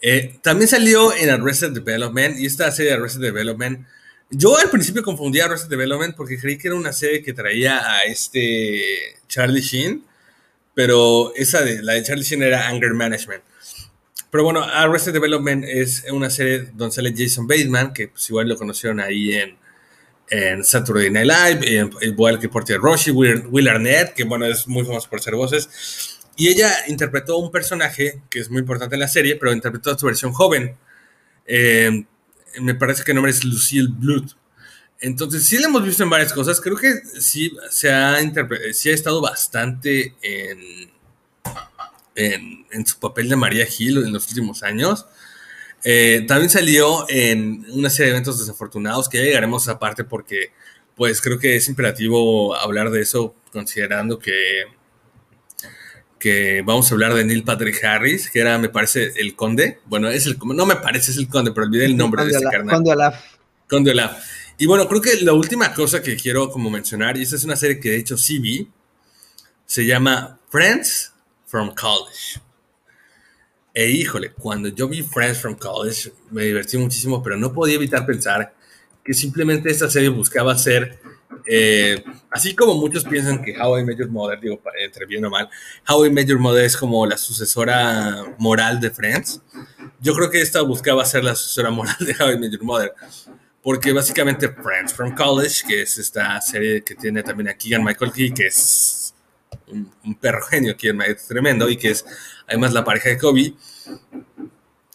[0.00, 3.86] Eh, también salió en Arrested Development y esta serie de Arrested Development
[4.34, 8.04] yo al principio confundía Arrested Development porque creí que era una serie que traía a
[8.04, 8.80] este
[9.28, 10.04] Charlie Sheen,
[10.74, 13.42] pero esa de la de Charlie Sheen era Anger Management.
[14.30, 18.56] Pero bueno, Arrested Development es una serie donde sale Jason Bateman, que pues igual lo
[18.56, 19.58] conocieron ahí en,
[20.32, 25.10] en Saturday Night Live, igual que Portia Roshi, Will, Arnett, que bueno, es muy famoso
[25.10, 26.18] por ser voces.
[26.36, 30.06] Y ella interpretó un personaje que es muy importante en la serie, pero interpretó su
[30.06, 30.74] versión joven.
[31.46, 32.06] Eh,
[32.60, 34.30] me parece que el nombre es Lucille Blood.
[35.00, 36.62] Entonces, sí la hemos visto en varias cosas.
[36.62, 38.16] Creo que sí se ha,
[38.72, 40.90] sí ha estado bastante en,
[42.14, 45.04] en, su papel de María Gil en los últimos años.
[45.84, 50.52] Eh, también salió en una serie de eventos desafortunados que ya llegaremos a parte porque
[50.94, 54.64] pues creo que es imperativo hablar de eso considerando que
[56.22, 59.80] que vamos a hablar de Neil Patrick Harris, que era, me parece, el conde.
[59.86, 62.44] Bueno, es el, no me parece, es el conde, pero olvidé el nombre de ese
[62.44, 62.76] carnal.
[62.76, 63.24] Conde Olaf.
[63.68, 64.24] Conde Olaf.
[64.56, 67.56] Y bueno, creo que la última cosa que quiero como mencionar, y esta es una
[67.56, 68.70] serie que de hecho sí vi,
[69.66, 71.12] se llama Friends
[71.44, 72.40] from College.
[73.74, 78.04] E híjole, cuando yo vi Friends from College me divertí muchísimo, pero no podía evitar
[78.04, 78.54] pensar
[79.02, 81.00] que simplemente esta serie buscaba ser
[81.46, 85.30] eh, así como muchos piensan que How I Met Your Mother, digo, entre bien o
[85.30, 85.48] mal,
[85.88, 89.40] How I Met Your Mother es como la sucesora moral de Friends,
[90.00, 92.92] yo creo que esta buscaba ser la sucesora moral de How I Met Your Mother.
[93.62, 98.10] Porque básicamente Friends from College, que es esta serie que tiene también a Keegan Michael
[98.10, 99.01] Key, que es
[99.68, 102.04] un, perro genio, Keegan Michael tremendo, y que es
[102.46, 103.54] además la pareja de Kobe,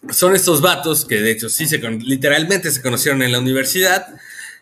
[0.10, 4.08] son estos vatos que de hecho sí se literalmente se conocieron en la universidad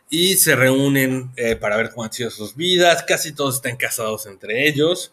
[0.10, 3.03] y se reúnen eh, para ver cómo han sido sus vidas.
[3.08, 5.12] Casi todos están casados entre ellos.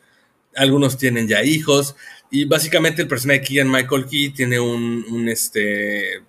[0.54, 1.96] Algunos tienen ya hijos.
[2.30, 6.22] Y básicamente el personaje de Keegan Michael Key tiene un, este.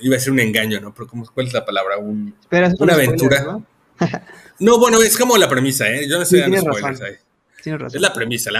[0.00, 0.94] iba a ser un engaño, ¿no?
[0.94, 1.98] Pero ¿cuál es la palabra?
[1.98, 2.34] Un,
[2.78, 3.60] una aventura.
[4.58, 4.78] ¿no?
[4.78, 6.08] bueno, es como la premisa, ¿eh?
[6.08, 7.14] Yo no sé dando spoilers ahí.
[7.66, 8.50] Es la premisa.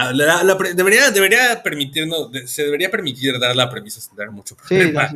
[0.73, 5.11] debería, debería permitirnos, se debería permitir dar la premisa sin dar mucho problema.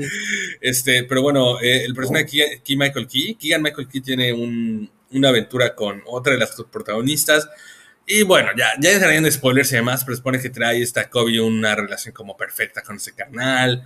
[0.59, 5.29] Este, pero bueno, eh, el personaje de Key, Michael Key, Keegan Michael Key tiene una
[5.29, 7.49] aventura con otra de las protagonistas.
[8.05, 11.39] Y bueno, ya, ya entrarían de spoilers y demás, pero supone que trae esta Kobe
[11.39, 13.85] una relación como perfecta con ese canal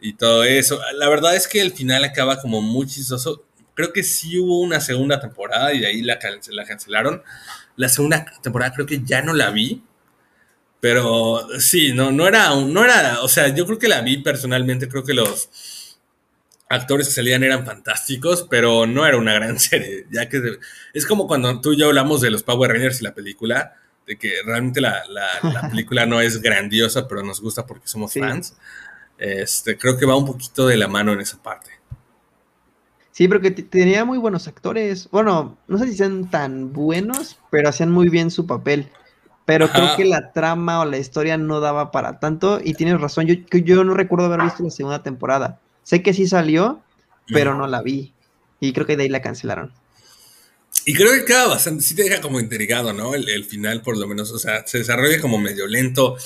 [0.00, 0.80] y todo eso.
[0.94, 3.44] La verdad es que el final acaba como muy chistoso.
[3.74, 6.18] Creo que sí hubo una segunda temporada y de ahí la,
[6.50, 7.22] la cancelaron.
[7.80, 9.82] La segunda temporada creo que ya no la vi.
[10.80, 14.88] Pero sí, no, no era, no era, o sea, yo creo que la vi personalmente,
[14.88, 15.50] creo que los
[16.70, 20.58] actores que salían eran fantásticos, pero no era una gran serie, ya que
[20.94, 23.76] es como cuando tú y yo hablamos de los Power Rangers y la película,
[24.06, 25.02] de que realmente la,
[25.70, 28.56] película no es grandiosa, pero nos gusta porque somos fans.
[29.18, 31.79] Este, creo que va un poquito de la mano en esa parte.
[33.12, 35.08] Sí, porque tenía muy buenos actores.
[35.10, 38.88] Bueno, no sé si sean tan buenos, pero hacían muy bien su papel.
[39.44, 43.26] pero creo que la trama o la historia no daba para tanto y tienes razón,
[43.26, 45.60] yo, que yo no recuerdo haber visto la segunda temporada.
[45.82, 46.80] Sé que sí salió,
[47.26, 48.14] pero no la vi
[48.60, 49.72] y creo que de ahí la cancelaron.
[50.86, 53.14] Y creo que queda bastante, sí te deja como intrigado, ¿no?
[53.14, 56.16] El, el final, por lo menos, o sea, se desarrolla como medio lento,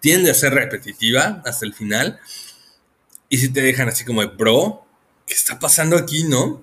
[0.00, 2.20] tiende a ser repetitiva hasta el final.
[3.28, 4.86] Y si te dejan así como de, bro,
[5.28, 6.60] ¿qué está pasando aquí, no?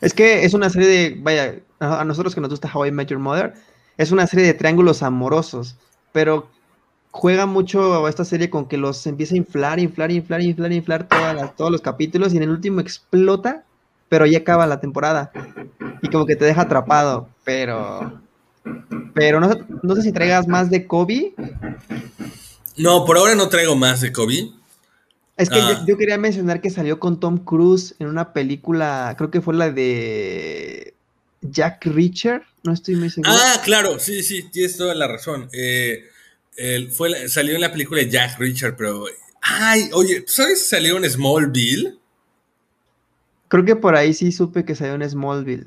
[0.00, 3.08] Es que es una serie de, vaya, a nosotros que nos gusta How I Met
[3.08, 3.54] Your Mother,
[3.96, 5.76] es una serie de triángulos amorosos,
[6.12, 6.48] pero
[7.12, 11.54] juega mucho esta serie con que los empieza a inflar, inflar, inflar, inflar, inflar las-
[11.56, 13.64] todos los capítulos y en el último explota,
[14.08, 15.30] pero ya acaba la temporada
[16.02, 18.20] y como que te deja atrapado, pero,
[19.14, 19.50] pero no,
[19.82, 21.34] no sé si traigas más de Kobe.
[22.76, 24.50] No, por ahora no traigo más de Kobe.
[25.36, 25.78] Es que Ah.
[25.80, 29.54] yo, yo quería mencionar que salió con Tom Cruise en una película, creo que fue
[29.54, 30.94] la de
[31.40, 33.32] Jack Reacher, no estoy muy seguro.
[33.34, 35.48] Ah, claro, sí, sí, tienes toda la razón.
[35.52, 36.04] Eh,
[36.56, 39.06] el- fue salió en la película de Jack Richard, pero...
[39.40, 41.98] Ay, oye, ¿tú sabes si salió en Smallville?
[43.48, 45.66] Creo que por ahí sí supe que salió en Smallville.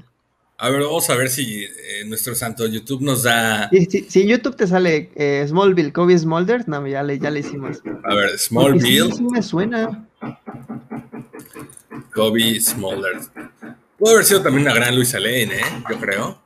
[0.57, 3.67] A ver, vamos a ver si eh, nuestro santo YouTube nos da...
[3.69, 7.29] Sí, sí, si en YouTube te sale eh, Smallville, Kobe Smulders, no, ya le, ya
[7.29, 7.81] le hicimos.
[8.05, 9.11] A ver, Porque sí, Smallville.
[9.13, 10.07] sí me suena.
[12.13, 13.29] Kobe Smollett.
[13.97, 15.61] Puede haber sido también una gran Luisa Lane, ¿eh?
[15.89, 16.41] Yo creo.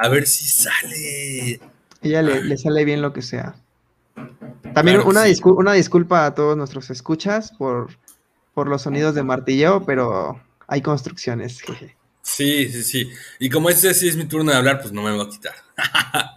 [0.00, 1.60] A ver si sale.
[2.02, 3.56] Ella le, le sale bien lo que sea.
[4.74, 5.30] También Claro una, sí.
[5.34, 7.90] discul- una disculpa a todos nuestros escuchas por,
[8.54, 11.60] por los sonidos de martilleo, pero hay construcciones.
[11.60, 11.96] jeje.
[12.22, 13.10] Sí, sí, sí.
[13.38, 15.54] Y como este sí es mi turno de hablar, pues no me voy a quitar.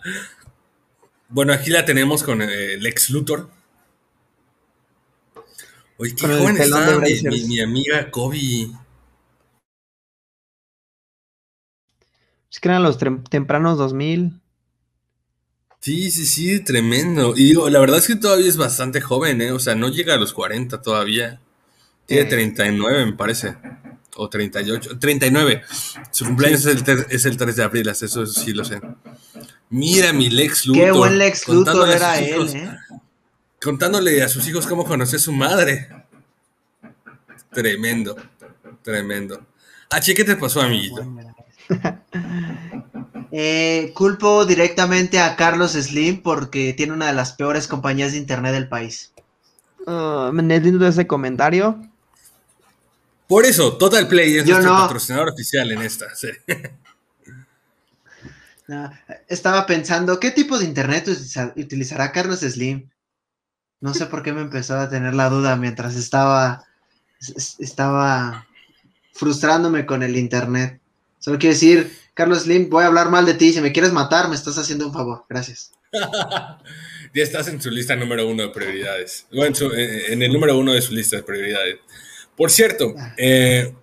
[1.29, 3.49] bueno, aquí la tenemos con eh, Lex Luthor.
[5.97, 7.23] Oye, qué Con el joven está mi, Brazers.
[7.23, 8.71] mi- mi amiga Kobe.
[12.51, 12.97] Es que eran los
[13.29, 14.41] tempranos 2000.
[15.79, 17.34] Sí, sí, sí, tremendo.
[17.36, 19.51] Y digo, la verdad es que todavía es bastante joven, ¿eh?
[19.51, 21.41] O sea, no llega a los 40 todavía.
[22.05, 22.29] Tiene Eh.
[22.29, 23.57] 39, me parece.
[24.18, 24.99] O 38.
[24.99, 25.62] 39.
[26.12, 28.82] Su cumpleaños es, el ter- es el 3 de abril, eso, eso sí lo sé.
[29.70, 30.84] Mira mi Lex Luthor.
[30.84, 32.78] Qué buen Lex Luthor era él, ¿eh?
[33.62, 35.88] Contándole a sus hijos cómo conoció a su madre.
[37.53, 38.16] Tremendo,
[38.82, 39.45] tremendo.
[39.89, 41.05] Ah, che, ¿qué te pasó, amiguito?
[43.34, 48.51] Eh, culpo directamente a Carlos Slim porque tiene una de las peores compañías de internet
[48.51, 49.14] del país.
[49.88, 51.80] Uh, me deslindo de ese comentario.
[53.32, 54.82] Por eso, Total Play es Yo nuestro no.
[54.82, 56.41] patrocinador oficial en esta serie.
[58.67, 58.91] No,
[59.29, 62.89] estaba pensando, ¿qué tipo de internet utiliza- utilizará Carlos Slim?
[63.79, 66.65] No sé por qué me empezó a tener la duda mientras estaba,
[67.21, 68.47] es- estaba
[69.13, 70.82] frustrándome con el internet.
[71.17, 73.53] Solo quiero decir, Carlos Slim, voy a hablar mal de ti.
[73.53, 75.23] Si me quieres matar, me estás haciendo un favor.
[75.29, 75.71] Gracias.
[77.13, 79.25] ya estás en su lista número uno de prioridades.
[79.32, 81.77] Bueno, en, su- en el número uno de su lista de prioridades.
[82.38, 83.73] Por cierto, eh,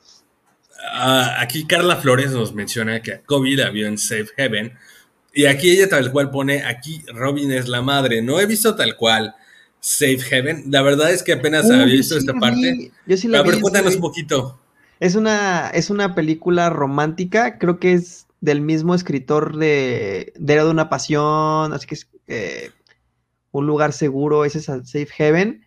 [0.93, 4.73] a- aquí Carla Flores nos menciona que a Kobe la vio en Safe Heaven.
[5.33, 8.23] Y aquí ella tal cual pone, aquí Robin es la madre.
[8.23, 9.35] No he visto tal cual
[9.81, 10.65] Safe Heaven.
[10.71, 12.73] La verdad es que apenas había visto sí esta parte.
[12.73, 14.59] vi, Yo sí la A vi, ver, cuéntanos un poquito.
[14.99, 20.71] Es una, es una película romántica, creo que es del mismo escritor de Diario de
[20.73, 22.71] una Pasión, así que es eh,
[23.53, 25.65] Un lugar seguro, ese es Safe Heaven.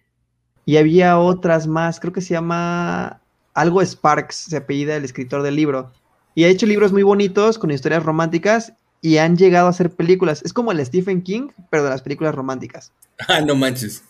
[0.66, 3.20] Y había otras más, creo que se llama
[3.54, 5.92] algo Sparks, se apellida el escritor del libro.
[6.36, 10.42] Y ha hecho libros muy bonitos con historias románticas y han llegado a hacer películas.
[10.44, 12.92] Es como el Stephen King, pero de las películas románticas.
[13.28, 14.04] Ah, no manches.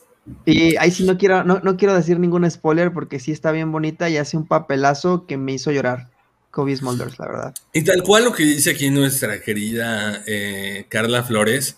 [0.46, 3.74] Y ahí sí no quiero, no, no quiero decir ningún spoiler porque sí está bien
[3.74, 6.08] bonita y hace un papelazo que me hizo llorar.
[6.52, 7.54] Kobe Smulders, la verdad.
[7.74, 11.78] Y tal cual lo que dice aquí nuestra querida eh, Carla Flores,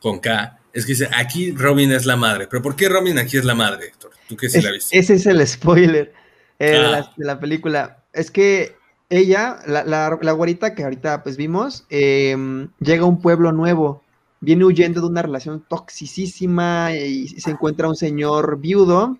[0.00, 2.46] con K, es que dice, aquí Robin es la madre.
[2.48, 4.10] ¿Pero por qué Robin aquí es la madre, Héctor?
[4.28, 4.98] Tú que sí Es- la viste.
[4.98, 6.12] ese es el spoiler
[6.58, 6.90] eh, de, Ah.
[6.90, 8.04] la, de la película.
[8.12, 8.76] Es que
[9.08, 12.36] ella, la, la, la güerita que ahorita pues vimos, eh,
[12.80, 14.04] llega a un pueblo nuevo,
[14.40, 19.18] viene huyendo de una relación toxicísima y se encuentra un señor viudo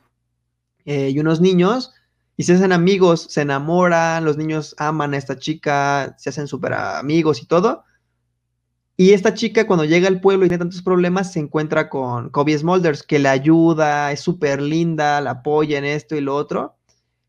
[0.87, 1.93] eh, y unos niños
[2.37, 6.73] y se hacen amigos, se enamoran, los niños aman a esta chica, se hacen súper
[6.73, 7.85] amigos y todo.
[9.01, 12.59] Y esta chica cuando llega al pueblo y tiene tantos problemas, se encuentra con Kobe
[12.59, 16.77] Smulders, que le ayuda, es súper linda, la apoya en esto y lo otro.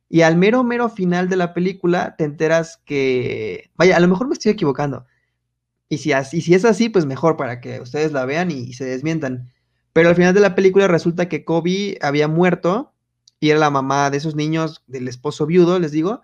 [0.10, 4.28] Y al mero, mero final de la película te enteras que, vaya, a lo mejor
[4.28, 5.06] me estoy equivocando.
[5.88, 8.74] Y si, así, si es así, pues mejor para que ustedes la vean y, y
[8.74, 9.50] se desmientan.
[9.94, 12.92] Pero al final de la película resulta que Kobe había muerto
[13.40, 16.22] y era la mamá de esos niños, del esposo viudo, les digo.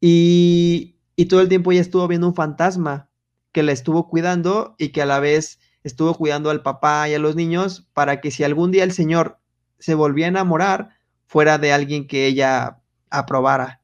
[0.00, 3.09] Y, y todo el tiempo ella estuvo viendo un fantasma
[3.52, 7.18] que la estuvo cuidando y que a la vez estuvo cuidando al papá y a
[7.18, 9.38] los niños para que si algún día el señor
[9.78, 10.90] se volvía a enamorar,
[11.26, 13.80] fuera de alguien que ella aprobara.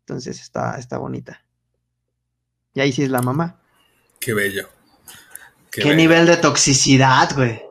[0.00, 1.44] Entonces está, está bonita.
[2.74, 3.60] Y ahí sí es la mamá.
[4.18, 4.68] Qué bello.
[5.70, 7.62] Qué, nivel de toxicidad, güey.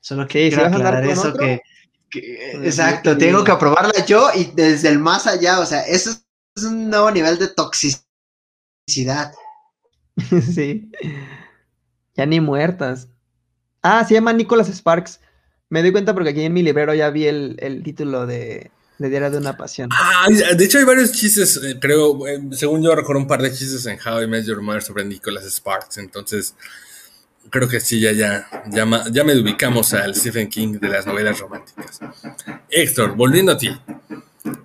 [0.00, 1.62] Solo que quiero aclarar eso que,
[2.10, 6.10] pues exacto, tengo que aprobarla yo y desde el más allá, o sea, eso
[6.56, 9.32] es un nuevo nivel de toxicidad.
[10.54, 10.90] sí.
[12.16, 13.08] Ya ni muertas.
[13.82, 15.20] Ah, se llama Nicholas Sparks.
[15.68, 19.30] Me doy cuenta porque aquí en mi librero ya vi el, título de, de Diario
[19.30, 19.90] de una Pasión.
[19.92, 23.50] Ah, de hecho hay varios chistes, eh, creo, eh, según yo recuerdo un par de
[23.50, 26.54] chistes en How I Met Your Mother sobre Nicholas Sparks, entonces
[27.50, 31.40] creo que sí, ya, ya, ya, ya me ubicamos al Stephen King de las novelas
[31.40, 32.00] románticas.
[32.70, 33.70] Héctor, volviendo a ti,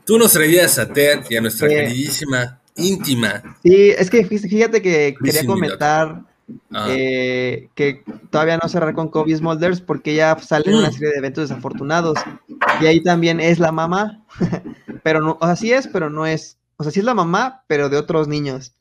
[0.06, 3.58] tú nos traías a Ted y a nuestra queridísima íntima.
[3.64, 6.24] Sí, es que fíjate que quería comentar
[6.72, 6.88] Ah.
[6.90, 10.94] Eh, que todavía no cerrar con Kobe Smulders porque ya sale una mm.
[10.94, 12.20] serie de eventos desafortunados.
[12.82, 14.24] Y ahí también es la mamá,
[15.04, 16.58] pero no, o sea, sí es, pero no es.
[16.78, 18.74] O sea, sí es la mamá, pero de otros niños,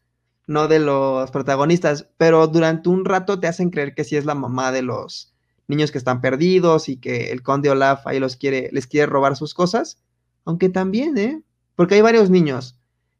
[0.46, 2.06] no de los protagonistas.
[2.16, 5.32] Pero durante un rato te hacen creer que sí es la mamá de los
[5.66, 9.36] niños que están perdidos y que el conde Olaf ahí los quiere, les quiere robar
[9.36, 9.98] sus cosas.
[10.44, 11.42] Aunque también, ¿eh?
[11.74, 12.77] Porque hay varios niños.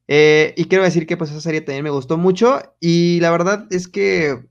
[0.08, 3.66] Eh, y quiero decir que pues esa serie también me gustó mucho y la verdad
[3.70, 4.42] es que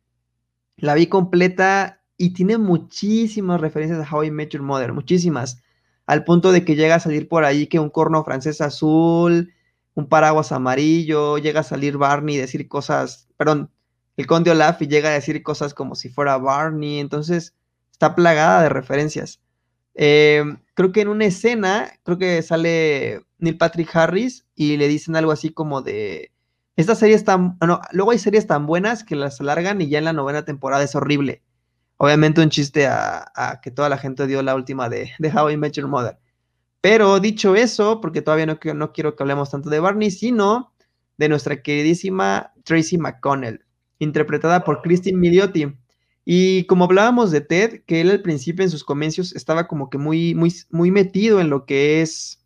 [0.77, 5.63] la vi completa y tiene muchísimas referencias a How I Met Your Mother, muchísimas,
[6.05, 9.51] al punto de que llega a salir por ahí que un corno francés azul,
[9.95, 13.71] un paraguas amarillo, llega a salir Barney y decir cosas, perdón,
[14.15, 17.55] el conde Olaf y llega a decir cosas como si fuera Barney, entonces
[17.91, 19.41] está plagada de referencias.
[19.97, 20.43] Eh,
[20.75, 25.31] creo que en una escena, creo que sale Neil Patrick Harris y le dicen algo
[25.31, 26.31] así como de,
[26.77, 30.05] esta serie está, no, luego hay series tan buenas que las alargan y ya en
[30.05, 31.41] la novena temporada es horrible.
[31.97, 35.57] Obviamente un chiste a, que toda la gente dio la última de, de How I
[35.57, 36.19] Met Your Mother.
[36.79, 40.71] Pero dicho eso, porque todavía no, no quiero que hablemos tanto de Barney, sino
[41.17, 43.65] de nuestra queridísima Tracy McConnell,
[43.97, 45.75] interpretada por Christine Milioti.
[46.30, 49.97] Y como hablábamos de Ted, que él al principio en sus comienzos estaba como que
[49.97, 52.43] muy, muy, muy metido en lo que es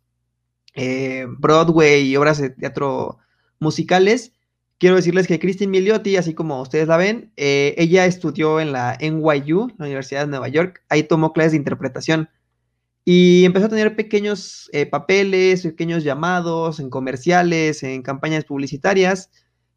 [0.76, 3.18] eh, Broadway y obras de teatro
[3.58, 4.34] musicales,
[4.78, 8.96] quiero decirles que Christine Milioti, así como ustedes la ven, eh, ella estudió en la
[9.00, 12.28] NYU, la Universidad de Nueva York, ahí tomó clases de interpretación.
[13.04, 19.32] Y empezó a tener pequeños eh, papeles, pequeños llamados en comerciales, en campañas publicitarias,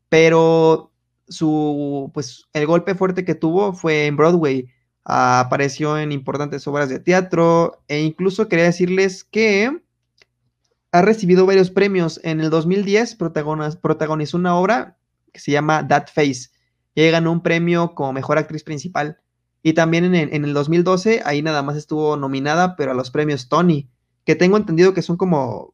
[0.10, 0.91] pero
[1.28, 4.67] su, pues, el golpe fuerte que tuvo fue en Broadway.
[5.03, 9.71] apareció en importantes obras de teatro e incluso quería decirles que
[10.91, 12.19] ha recibido varios premios.
[12.23, 13.17] En el 2010
[13.82, 14.97] protagonizó una obra
[15.32, 16.49] que se llama That Face.
[16.95, 19.19] Y ganó un premio como mejor actriz principal.
[19.61, 23.49] Y también en, en, el 2012, ahí nada más estuvo nominada, pero a los premios
[23.49, 23.89] Tony,
[24.23, 25.73] que tengo entendido que son como,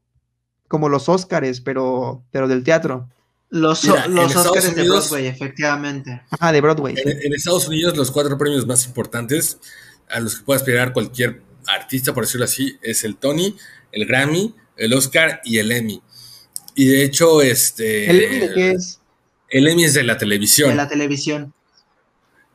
[0.67, 3.09] como los Óscares, pero, pero del teatro.
[3.51, 6.21] Los, los Oscars de Broadway, efectivamente.
[6.39, 6.95] Ah, de Broadway.
[6.97, 9.59] En, Estados Unidos, los cuatro premios más importantes
[10.09, 13.57] a los que puede aspirar cualquier artista, por decirlo así, es el Tony,
[13.91, 16.01] el Grammy, el Oscar y el Emmy.
[16.75, 18.09] Y de hecho, este.
[18.09, 19.01] ¿El Emmy de qué es?
[19.49, 20.69] El Emmy es de la televisión.
[20.69, 21.53] De la televisión.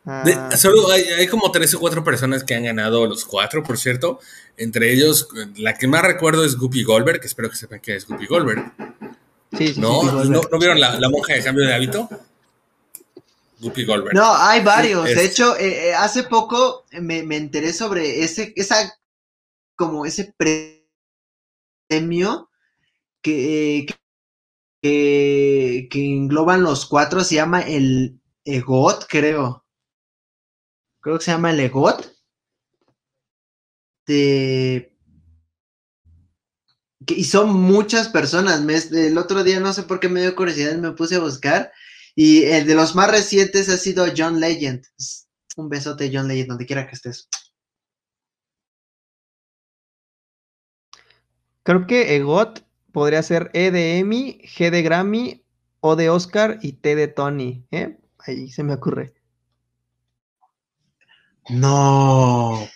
[0.06, 0.50] Ah.
[0.56, 4.20] solo hay, hay, como tres o cuatro personas que han ganado los cuatro, por cierto.
[4.56, 8.06] Entre ellos, la que más recuerdo es Guppy Goldberg, que espero que sepan que es
[8.06, 8.72] Guppy Goldberg.
[9.76, 10.24] ¿No?
[10.24, 12.08] ¿No, vieron la, monja de cambio de hábito?
[13.58, 14.14] Guppy Goldberg.
[14.14, 15.04] No, hay varios.
[15.04, 18.98] De hecho, eh, eh, hace poco me, enteré sobre ese, esa,
[19.74, 20.34] como ese
[21.88, 22.50] premio
[23.22, 23.86] que,
[24.82, 29.64] que, que, engloban los cuatro, se llama el EGOT, creo.
[31.00, 32.14] Creo que se llama el EGOT.
[34.06, 34.95] De
[37.08, 38.60] y son muchas personas.
[38.92, 41.72] el otro día no sé por qué me dio curiosidad, me puse a buscar.
[42.14, 44.84] Y el de los más recientes ha sido John Legend.
[45.56, 47.28] Un besote, John Legend, donde quiera que estés.
[51.62, 55.44] Creo que EGOT podría ser E de Emmy, G de Grammy,
[55.80, 57.66] O de Oscar y T de Tony.
[57.70, 57.98] ¿eh?
[58.18, 59.14] Ahí se me ocurre.
[61.50, 62.68] No.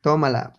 [0.00, 0.54] Tómala.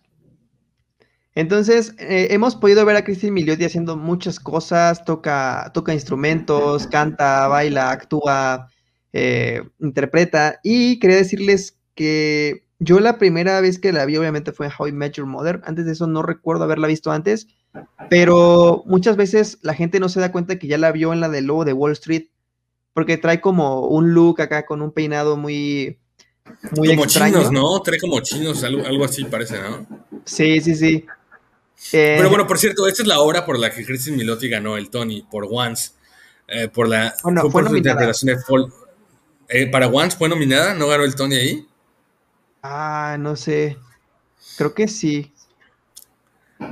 [1.34, 7.46] Entonces, eh, hemos podido ver a Christine Milioti haciendo muchas cosas, toca, toca instrumentos, canta,
[7.48, 8.68] baila, actúa,
[9.12, 10.58] eh, interpreta.
[10.62, 14.88] Y quería decirles que yo la primera vez que la vi, obviamente, fue en How
[14.88, 15.60] I Met Your Mother.
[15.64, 17.46] Antes de eso no recuerdo haberla visto antes,
[18.08, 21.28] pero muchas veces la gente no se da cuenta que ya la vio en la
[21.28, 22.28] de Lobo de Wall Street.
[22.92, 25.98] porque trae como un look acá con un peinado muy,
[26.70, 27.42] muy como extraño.
[27.42, 27.80] chinos, ¿no?
[27.82, 29.86] Trae como chinos, algo, algo así parece, ¿no?
[30.24, 31.06] Sí, sí, sí.
[31.92, 34.76] Eh, Pero bueno, por cierto, esta es la obra por la que Kristen Milotti ganó
[34.76, 35.92] el Tony, por Once.
[36.48, 38.72] eh, por la Bueno, fue fue por interpretación de Fall.
[39.48, 41.66] Eh, para Once fue nominada, ¿no ganó el Tony ahí?
[42.62, 43.76] Ah, no sé.
[44.56, 45.32] Creo que sí.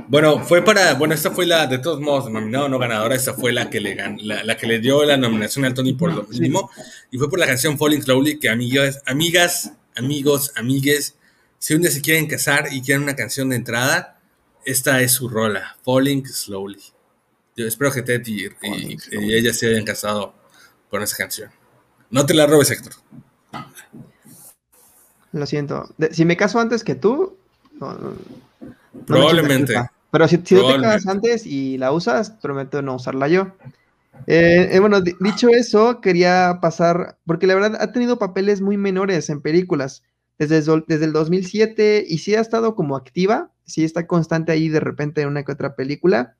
[0.07, 3.33] Bueno, fue para, bueno, esta fue la, de todos modos, nominada o no ganadora, esta
[3.33, 6.13] fue la que le gan- la, la que le dio la nominación al Tony por
[6.13, 6.69] lo mínimo,
[7.11, 11.15] y fue por la canción Falling Slowly, que amigas, amigas, amigos, amigues,
[11.57, 14.19] si un día se quieren casar y quieren una canción de entrada,
[14.63, 16.81] esta es su rola, Falling Slowly.
[17.55, 18.47] Yo espero que Ted y,
[19.11, 20.33] ella se hayan casado
[20.89, 21.49] con esa canción.
[22.11, 22.93] No te la robes, Héctor.
[25.31, 25.93] Lo siento.
[25.97, 27.37] De- si me caso antes que tú,
[27.79, 28.13] no, no-
[28.93, 29.73] no Probablemente.
[30.11, 33.53] Pero si, si no te casas antes y la usas, prometo no usarla yo.
[34.27, 38.75] Eh, eh, bueno, di- dicho eso, quería pasar, porque la verdad ha tenido papeles muy
[38.77, 40.03] menores en películas
[40.39, 44.79] desde, desde el 2007 y sí ha estado como activa, sí está constante ahí de
[44.79, 46.35] repente en una que otra película,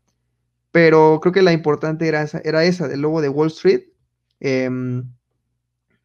[0.71, 3.83] pero creo que la importante era esa, era esa del lobo de Wall Street.
[4.39, 5.03] Em,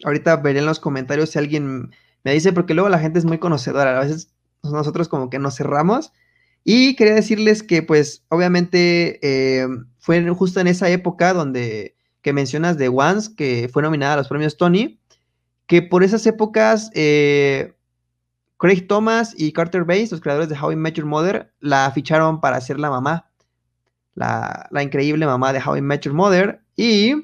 [0.05, 1.91] ahorita veré en los comentarios si alguien
[2.25, 4.33] me dice, porque luego la gente es muy conocedora, a veces
[4.63, 6.13] nosotros como que nos cerramos.
[6.65, 9.67] Y quería decirles que, pues, obviamente eh,
[9.99, 14.29] fue justo en esa época donde que mencionas de Once, que fue nominada a los
[14.29, 14.99] premios Tony,
[15.67, 17.75] que por esas épocas eh,
[18.57, 22.41] Craig Thomas y Carter Bates, los creadores de How I Met Your Mother, la ficharon
[22.41, 23.31] para ser la mamá,
[24.15, 26.63] la, la increíble mamá de How I Met Your Mother.
[26.77, 27.15] Y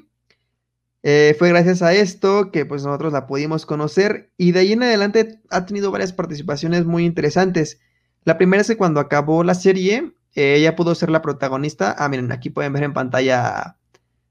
[1.03, 4.83] eh, fue gracias a esto que pues nosotros la pudimos conocer y de ahí en
[4.83, 7.79] adelante ha tenido varias participaciones muy interesantes.
[8.23, 11.95] La primera es que cuando acabó la serie, ella pudo ser la protagonista.
[11.97, 13.77] Ah, miren, aquí pueden ver en pantalla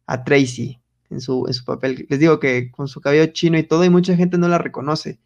[0.07, 0.81] a, Tracy
[1.11, 2.07] en su, en su papel.
[2.09, 5.21] Les digo que con su cabello chino y todo, y mucha gente no la reconoce.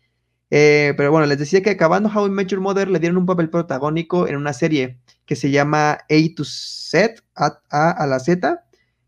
[0.51, 3.51] Eh, pero bueno, les decía que acabando How I Met Mother le dieron un papel
[3.51, 8.65] protagónico en una serie que se llama A to Z, A, A a la Z,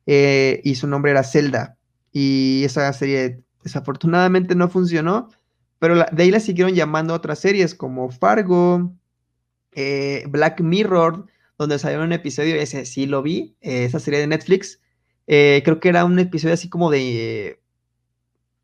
[0.06, 1.76] eh, y su nombre era Zelda.
[2.12, 5.28] Y esa serie desafortunadamente no funcionó,
[5.78, 8.92] pero la- de ahí la siguieron llamando otras series como Fargo,
[9.76, 11.26] eh, Black Mirror,
[11.58, 14.80] donde salió un episodio, ese sí lo vi, eh, esa serie de Netflix.
[15.28, 17.60] eh, creo que era un episodio así como de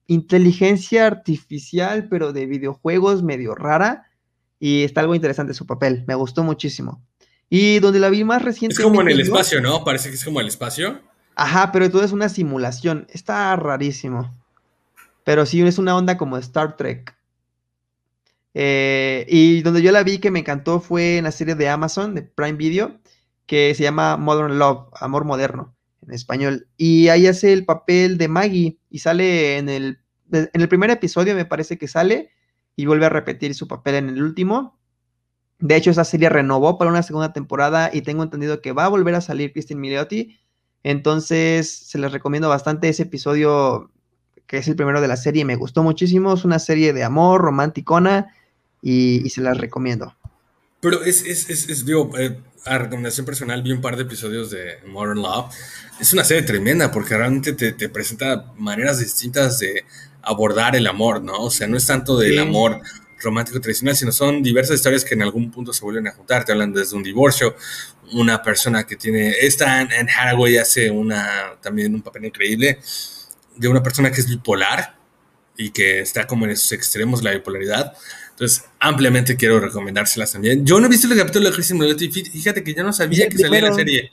[0.07, 4.09] inteligencia artificial, pero de videojuegos medio rara.
[4.59, 7.03] Y está algo interesante su papel, me gustó muchísimo.
[7.51, 8.83] Y donde la vi más Es recientemente.
[8.85, 9.85] como en el espacio, ¿no?
[9.85, 11.01] Parece que es como el espacio.
[11.35, 13.07] Ajá, pero todo es una simulación.
[13.11, 14.35] Está rarísimo.
[15.25, 17.15] Pero sí es una onda como Star Trek.
[18.55, 22.15] Eh, y donde yo la vi que me encantó fue en la serie de Amazon,
[22.15, 23.01] de Prime Video,
[23.47, 25.75] que se llama Modern Love, Amor Moderno,
[26.07, 26.69] en español.
[26.77, 29.99] Y ahí hace el papel de Maggie y sale en el,
[30.31, 32.31] en el primer episodio, me parece que sale,
[32.77, 34.79] y vuelve a repetir su papel en el último.
[35.59, 38.89] De hecho, esa serie renovó para una segunda temporada y tengo entendido que va a
[38.89, 40.39] volver a salir Kristen Milioti.
[40.83, 43.93] Entonces, se les recomiendo bastante ese episodio,
[44.47, 45.45] que es el primero de la serie.
[45.45, 46.33] Me gustó muchísimo.
[46.33, 48.35] Es una serie de amor, romanticona,
[48.83, 50.15] y, y se las recomiendo.
[50.81, 54.51] Pero es, es, es, es, digo, eh, a recomendación personal, vi un par de episodios
[54.51, 55.55] de Modern Love.
[56.01, 59.85] Es una serie tremenda porque realmente te, te presenta maneras distintas de
[60.23, 61.39] abordar el amor, ¿no?
[61.45, 62.39] O sea, no es tanto del Sí.
[62.39, 62.81] amor
[63.21, 66.45] romántico tradicional, sino son diversas historias que en algún punto se vuelven a juntar.
[66.45, 67.55] Te hablan desde un divorcio,
[68.13, 69.31] una persona que tiene.
[69.41, 72.81] Esta Anne Hathaway hace una, también un papel increíble
[73.57, 74.97] de una persona que es bipolar
[75.57, 77.93] y que está como en esos extremos, la bipolaridad.
[78.43, 80.67] Entonces, ampliamente quiero recomendárselas también.
[80.67, 83.29] Yo no he visto el capítulo de Kristen Milotti, fí- fíjate que ya no sabía
[83.29, 84.11] que salía la serie.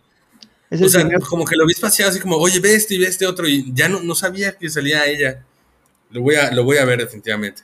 [0.72, 3.08] O sea, primer- como que lo vi espaciado así como, oye, ve este y ve
[3.08, 5.44] este otro, y ya no, no sabía que salía ella.
[6.12, 7.64] Lo voy a, lo voy a ver definitivamente.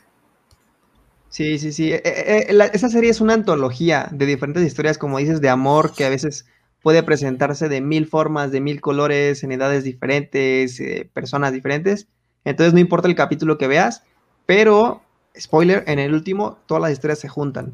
[1.29, 1.91] Sí, sí, sí.
[1.91, 5.49] Eh, eh, eh, la- esa serie es una antología de diferentes historias, como dices, de
[5.49, 6.47] amor, que a veces
[6.81, 12.07] puede presentarse de mil formas, de mil colores, en edades diferentes, eh, personas diferentes.
[12.43, 14.01] Entonces no importa el capítulo que veas,
[14.47, 15.03] pero,
[15.39, 17.73] spoiler, en el último todas las historias se juntan.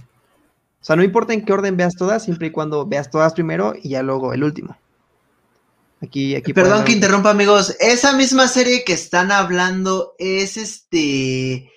[0.82, 3.74] O sea, no importa en qué orden veas todas, siempre y cuando veas todas primero
[3.82, 4.78] y ya luego el último.
[6.02, 7.76] Aquí, aquí Perdón que interrumpa, amigos.
[7.80, 11.70] Esa misma serie que están hablando es este.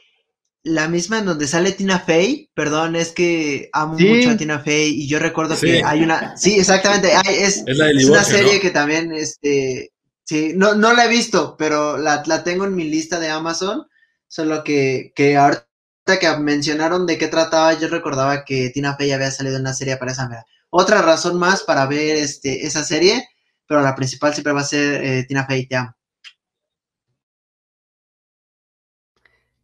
[0.62, 2.48] La misma en donde sale Tina Fey.
[2.54, 4.08] Perdón, es que amo Sí.
[4.08, 5.66] mucho a Tina Fey y yo recuerdo Sí.
[5.66, 6.34] que hay una.
[6.38, 7.12] Sí, exactamente.
[7.12, 8.60] hay- es, Es la del es una serie ¿no?
[8.62, 9.92] que también, este.
[10.24, 13.86] Sí, no, no la he visto, pero la, la tengo en mi lista de Amazon.
[14.26, 15.66] Solo que, que ahorita
[16.04, 19.96] que mencionaron de qué trataba, yo recordaba que Tina Fey había salido en una serie
[19.96, 20.28] para esa.
[20.70, 23.28] Otra razón más para ver este, esa serie,
[23.66, 25.94] pero la principal siempre va a ser eh, Tina Fey, te amo.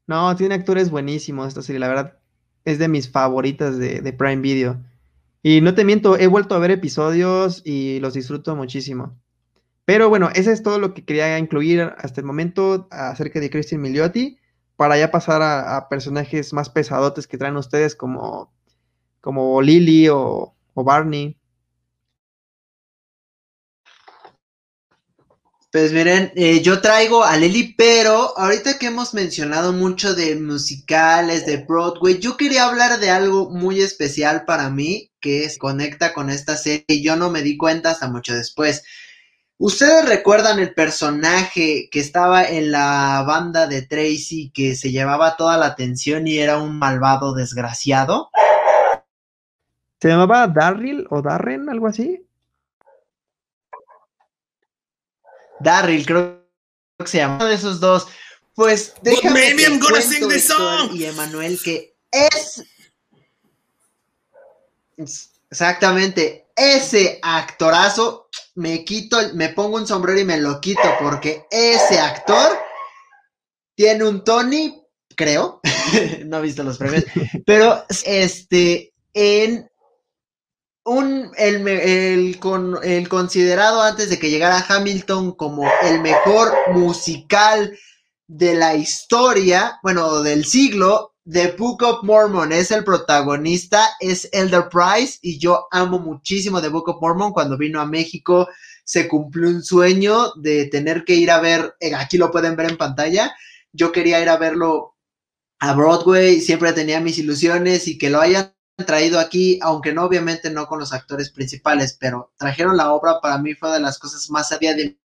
[0.07, 2.21] No, tiene actores buenísimos esta serie, la verdad
[2.65, 4.83] es de mis favoritas de, Prime Video.
[5.43, 9.19] Y no te miento, he vuelto a ver episodios y los disfruto muchísimo.
[9.85, 13.81] Pero bueno, eso es todo lo que quería incluir hasta el momento acerca de Christian
[13.81, 14.39] Milioti,
[14.81, 18.51] para ya pasar a, personajes más pesadotes que traen ustedes como,
[19.21, 21.37] como Lily o, o Barney.
[25.71, 31.45] Pues miren, eh, yo traigo a Lily, pero ahorita que hemos mencionado mucho de musicales,
[31.45, 36.31] de Broadway, yo quería hablar de algo muy especial para mí que se conecta con
[36.31, 38.83] esta serie y yo no me di cuenta hasta mucho después.
[39.63, 45.59] ¿Ustedes recuerdan el personaje que estaba en la banda de Tracy que se llevaba toda
[45.59, 48.31] la atención y era un malvado desgraciado?
[50.01, 52.27] ¿Se llamaba Darryl o Darren, algo así?
[55.59, 56.43] Darryl, creo
[56.99, 58.09] que se llama de esos dos.
[58.55, 59.55] Pues déjame
[60.95, 62.65] y Emanuel que es
[65.51, 71.99] exactamente ese actorazo me quito, me pongo un sombrero y me lo quito porque ese
[71.99, 72.59] actor
[73.75, 74.79] tiene un Tony,
[75.17, 75.61] creo,
[76.27, 77.05] no he visto los premios,
[77.47, 79.71] pero este en
[80.85, 87.77] un, el, con, el considerado antes de que llegara Hamilton como el mejor musical
[88.27, 94.69] de la historia, bueno, del siglo, The Book of Mormon es el protagonista, es Elder
[94.69, 97.33] Price y yo amo muchísimo The Book of Mormon.
[97.33, 98.49] Cuando vino a México
[98.85, 102.71] se cumplió un sueño de tener que ir a ver, eh, aquí lo pueden ver
[102.71, 103.33] en pantalla,
[103.73, 104.97] yo quería ir a verlo
[105.61, 108.53] a Broadway, siempre tenía mis ilusiones y que lo hayan
[108.85, 113.39] traído aquí, aunque no obviamente no con los actores principales, pero trajeron la obra, para
[113.39, 114.99] mí fue de las cosas más sabias de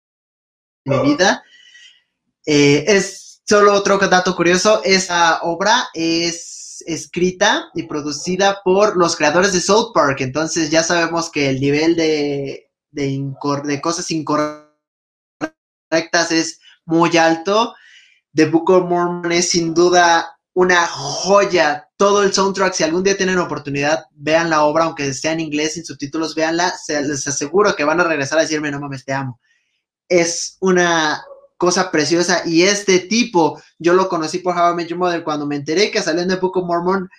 [0.86, 1.44] mi vida.
[2.46, 9.54] Eh, es solo otro dato curioso, esa obra es escrita y producida por los creadores
[9.54, 12.70] de South Park, entonces ya sabemos que el nivel de
[13.82, 14.72] cosas incorrectas
[16.32, 17.76] es muy alto.
[18.34, 21.90] The Book of Mormon es sin duda una joya.
[21.98, 25.74] Todo el soundtrack, si algún día tienen oportunidad, vean la obra, aunque sea en inglés,
[25.74, 26.72] sin subtítulos, véanla.
[26.78, 29.40] Se, les aseguro que van a regresar a decirme, no mames, te amo.
[30.10, 31.24] Es una
[31.64, 32.42] cosa preciosa.
[32.46, 35.24] Y este tipo, yo lo conocí por How I Met Your Mother.
[35.24, 37.10] Cuando me enteré que salió en The Book of Mormon,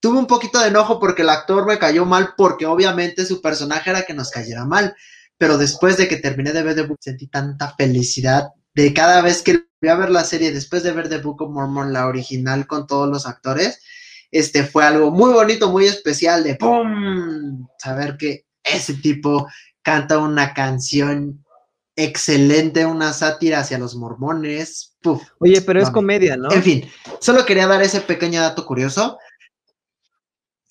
[0.00, 3.90] tuve un poquito de enojo porque el actor me cayó mal, porque obviamente su personaje
[3.90, 4.96] era que nos cayera mal.
[5.36, 9.42] Pero después de que terminé de ver The Book, sentí tanta felicidad de cada vez
[9.42, 12.66] que voy a ver la serie, después de ver The Book of Mormon, la original
[12.66, 13.78] con todos los actores,
[14.30, 17.68] este fue algo muy bonito, muy especial de ¡pum!
[17.78, 19.48] Saber que ese tipo
[19.82, 21.41] canta una canción
[21.96, 24.96] excelente, una sátira hacia los mormones.
[25.38, 26.50] Oye, pero es comedia, ¿no?
[26.52, 26.90] En fin,
[27.20, 29.18] solo quería dar ese pequeño dato curioso.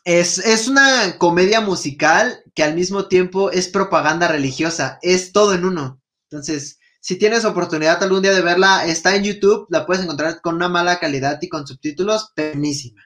[0.04, 5.66] Es, es, una comedia musical que al mismo tiempo es propaganda religiosa, es todo en
[5.66, 6.02] uno.
[6.30, 10.56] Entonces, si tienes oportunidad algún día de verla, está en YouTube, la puedes encontrar con
[10.56, 13.02] una mala calidad y con subtítulos, buenísima.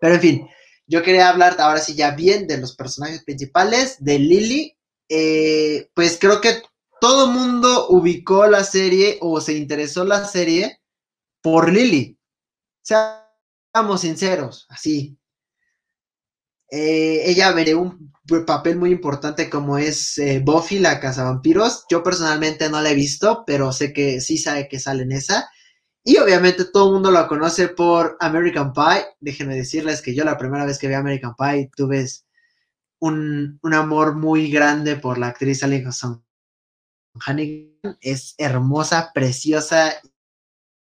[0.00, 0.48] Pero en fin,
[0.86, 4.76] yo quería hablar ahora sí ya bien de los personajes principales, de Lily.
[5.08, 6.62] Eh, pues creo que
[7.02, 10.80] todo mundo ubicó la serie o se interesó la serie
[11.40, 12.16] por Lily.
[12.80, 15.18] Seamos sinceros, así.
[16.70, 18.12] Eh, ella veré un
[18.46, 21.86] papel muy importante como es eh, Buffy, la cazavampiros.
[21.90, 25.50] Yo personalmente no la he visto, pero sé que sí sabe que sale en esa.
[26.04, 29.06] Y obviamente todo el mundo la conoce por American Pie.
[29.18, 32.06] Déjenme decirles que yo la primera vez que vi American Pie tuve
[33.00, 36.22] un, un amor muy grande por la actriz Alison
[37.20, 37.98] Hannigan.
[38.00, 40.00] Es hermosa, preciosa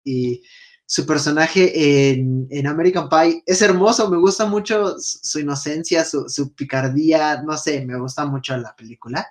[0.04, 0.42] y
[0.86, 7.56] su personaje en, American Pie es hermoso, me gusta mucho su, inocencia, su, picardía, no
[7.58, 9.28] sé, me gusta mucho la película.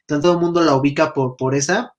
[0.00, 1.94] Entonces todo el mundo la ubica por, por esa.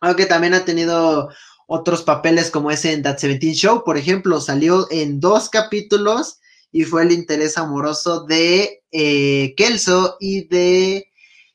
[0.00, 1.30] Aunque también ha tenido
[1.66, 6.38] otros papeles como ese en That 17 Show, por ejemplo, salió en dos capítulos
[6.70, 11.10] y fue el interés amoroso de eh, Kelso y de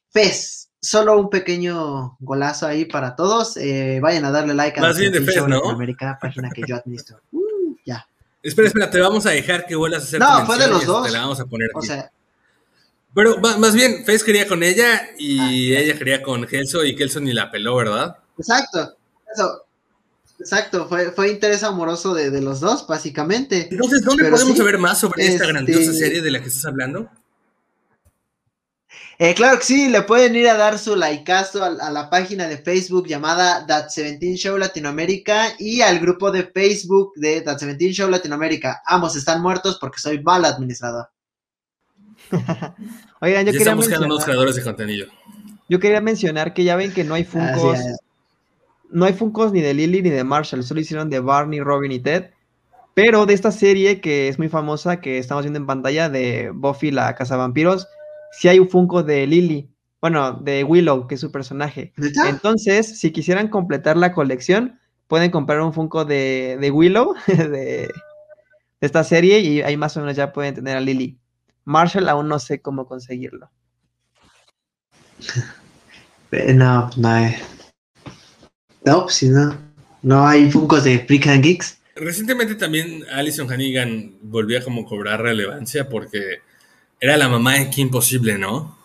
[0.09, 3.57] Fez solo un pequeño golazo ahí para todos.
[3.57, 5.69] Eh, vayan a darle like a Más bien de Fez, ¿no?
[5.69, 7.19] América, página que yo administro.
[7.31, 8.07] Uh, ya.
[8.41, 11.05] Espera, espera, te vamos a dejar que vuelvas a hacer No, fue de los dos.
[11.05, 11.79] Te la vamos a poner aquí.
[11.79, 12.11] O sea,
[13.15, 17.19] pero más bien, Fez quería con ella y ah, ella quería con Kelso y Kelso
[17.19, 18.17] ni la peló, ¿verdad?
[18.37, 18.97] Exacto,
[19.33, 19.65] eso.
[20.39, 23.67] Exacto, fue, fue interés amoroso de, de los dos, básicamente.
[23.71, 27.09] Entonces, ¿dónde podemos saber más sobre esta grandiosa este serie de la que estás hablando?
[29.19, 32.47] Eh, claro que sí, le pueden ir a dar su likeazo a, a la página
[32.47, 37.93] de Facebook llamada That 17 Show Latinoamérica y al grupo de Facebook de That 17
[37.93, 38.81] Show Latinoamérica.
[38.85, 41.07] Ambos están muertos porque soy mal administrador.
[43.21, 45.07] Oigan, yo Ya quería, mencionar, nuevos creadores de contenido.
[45.69, 47.79] yo quería mencionar que ya ven que no hay Funkos,
[48.89, 51.99] no hay Funkos ni de Lily ni de Marshall, solo hicieron de Barney, Robin y
[51.99, 52.31] Ted.
[52.95, 56.91] Pero de esta serie que es muy famosa, que estamos viendo en pantalla, de Buffy
[56.91, 57.87] la Cazavampiros,
[58.39, 59.69] sí hay un Funko de Lily,
[60.01, 61.93] bueno, de Willow, que es su personaje.
[61.97, 62.29] ¿Neta?
[62.29, 67.91] Entonces, si quisieran completar la colección, pueden comprar un Funko de, de Willow, de, de
[68.81, 71.17] esta serie, y ahí más o menos ya pueden tener a Lily.
[71.65, 73.49] Marshall aún no sé cómo conseguirlo.
[76.31, 77.35] No, no hay.
[78.85, 79.55] No, pues si no.
[80.01, 81.79] No hay Funkos de Freak and Geeks.
[81.95, 86.39] Recientemente también Alison Hannigan volvió a como cobrar relevancia porque
[87.03, 88.77] era la mamá en Kim Possible, ¿no?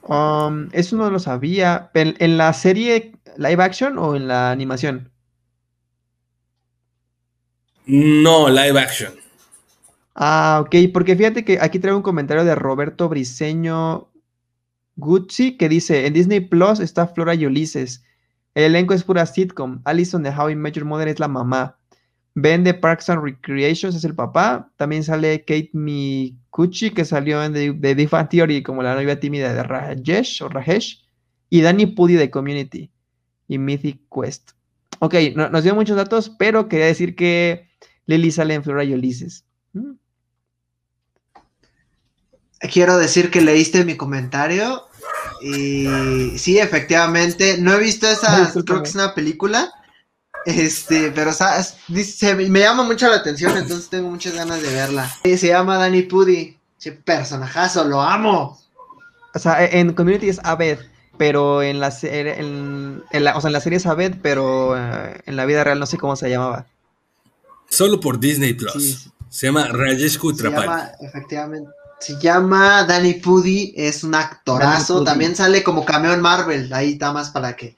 [0.00, 1.90] Um, eso no lo sabía.
[1.92, 5.12] ¿En, en la serie live action o en la animación?
[7.84, 9.12] No, live action.
[10.14, 14.08] Ah, ok, porque fíjate que aquí traigo un comentario de Roberto Briseño
[14.96, 18.04] Gucci que dice, en Disney Plus está Flora y Ulises.
[18.54, 19.82] El elenco es pura sitcom.
[19.84, 21.77] Allison de How I Met Your Mother es la mamá.
[22.40, 24.70] Ben de Parks and Recreations es el papá.
[24.76, 30.42] También sale Kate Mikuchi, que salió en The, Theory como la novia tímida de Rajesh
[30.42, 31.04] o Rajesh.
[31.50, 32.90] Y Danny Pudi de Community
[33.48, 34.50] y Mythic Quest.
[35.00, 37.68] Ok, no- nos dio muchos datos, pero quería decir que
[38.06, 39.44] Lily sale en Flora y Ulises.
[39.72, 39.92] Mm.
[42.72, 44.84] Quiero decir que leíste mi comentario.
[45.40, 47.58] Y sí, efectivamente.
[47.58, 48.40] No he visto Ay, esa.
[48.40, 48.64] discúlpame.
[48.64, 49.70] Creo que es una película.
[50.46, 51.76] Este, pero ¿sabes?
[51.88, 55.10] Dice- me llama mucho la atención, entonces tengo muchas ganas de verla.
[55.24, 56.56] Sí, Se llama Danny Pudi.
[56.78, 58.58] Ese personajazo, lo amo.
[59.34, 60.78] O sea, e- en Community es Abed,
[61.18, 64.76] pero en la, serie- en, en la, o sea, en la serie es Abed, pero
[64.78, 66.66] eh, en la vida real no sé cómo se llamaba.
[67.68, 68.72] Solo por Disney Plus.
[68.72, 69.10] Sí.
[69.28, 70.66] Se llama Rajesh Se Kutrapali.
[70.66, 71.70] llama, efectivamente.
[72.00, 75.02] Se llama Danny Pudi, es un actorazo.
[75.04, 76.72] También sale como cameo en Marvel.
[76.72, 77.76] Ahí está más para que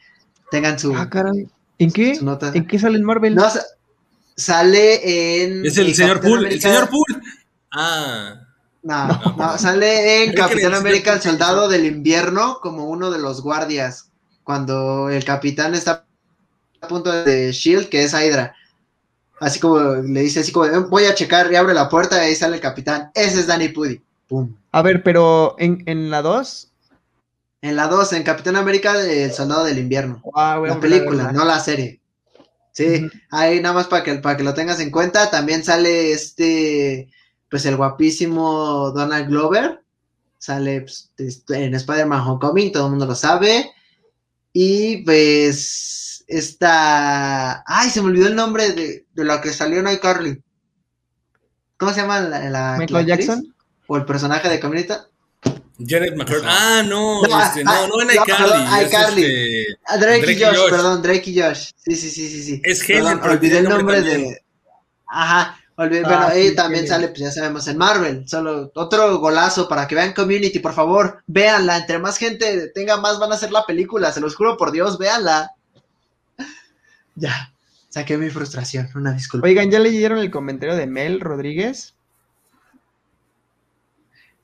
[0.51, 1.49] tengan su, Ah, caray.
[1.81, 2.19] ¿En qué?
[2.55, 3.35] ¿En qué sale en Marvel?
[3.35, 3.65] No, sa-
[4.37, 5.65] sale en.
[5.67, 6.47] Es el señor Capitán Pool.
[6.47, 7.23] El señor Pool.
[7.73, 8.35] Ah.
[8.83, 9.35] No, No.
[9.37, 14.11] no, sale en Capitán América, el soldado del invierno, como uno de los guardias.
[14.45, 16.07] Cuando el capitán está
[16.81, 18.55] a punto de Shield, que es Hydra.
[19.39, 22.29] Así como le dice, así como, "Eh, voy a checar y abre la puerta y
[22.29, 23.11] ahí sale el capitán.
[23.15, 24.01] Ese es Danny Pudi.
[24.29, 24.55] Pum.
[24.73, 26.70] A ver, pero en, en la 2.
[27.63, 30.23] En la 2, en Capitán América, el soldado del invierno.
[30.35, 32.01] Ah, La película, no la serie.
[32.73, 35.31] Sí, ahí nada más para que, para que lo tengas en cuenta.
[35.31, 37.11] También sale este,
[37.51, 39.83] pues el guapísimo Donald Glover.
[40.39, 43.71] Sale pues, este, en Spider-Man Homecoming, todo el mundo lo sabe.
[44.55, 47.63] Y pues esta...
[47.67, 50.43] Ay, se me olvidó el nombre de, de la que salió en iCarly.
[51.77, 53.17] ¿Cómo se llama la, la- Michael la?
[53.17, 53.55] Jackson.
[53.87, 54.95] ¿O el personaje de Community?
[55.87, 56.43] Janet McCord.
[56.45, 57.23] Ah, no.
[57.23, 58.37] No, este, ah, no, no en iCarly.
[58.37, 59.25] perdón, es iCarly.
[59.25, 60.71] este, Ah, Drake, Drake y Josh, Josh.
[60.71, 61.71] perdón, Drake y Josh.
[61.77, 62.63] Sí, sí, sí, sí, sí.
[62.65, 64.21] Es Helen, Perdón, olvidé el nombre también.
[64.31, 64.43] de.
[65.09, 66.03] Ajá, olvidé.
[66.05, 66.89] Ah, bueno, sí, ella también Helen.
[66.95, 68.29] sale, pues ya sabemos, en Marvel.
[68.29, 71.23] Solo otro golazo para que vean Community, por favor.
[71.27, 71.79] Véanla.
[71.79, 74.13] Entre más gente tenga más, van a hacer la película.
[74.13, 75.53] Se los juro por Dios, véanla.
[77.17, 77.53] Ya,
[77.91, 78.89] saqué mi frustración.
[78.95, 79.47] Una disculpa.
[79.47, 81.95] Oigan, ¿ya leyeron el comentario de Mel Rodríguez?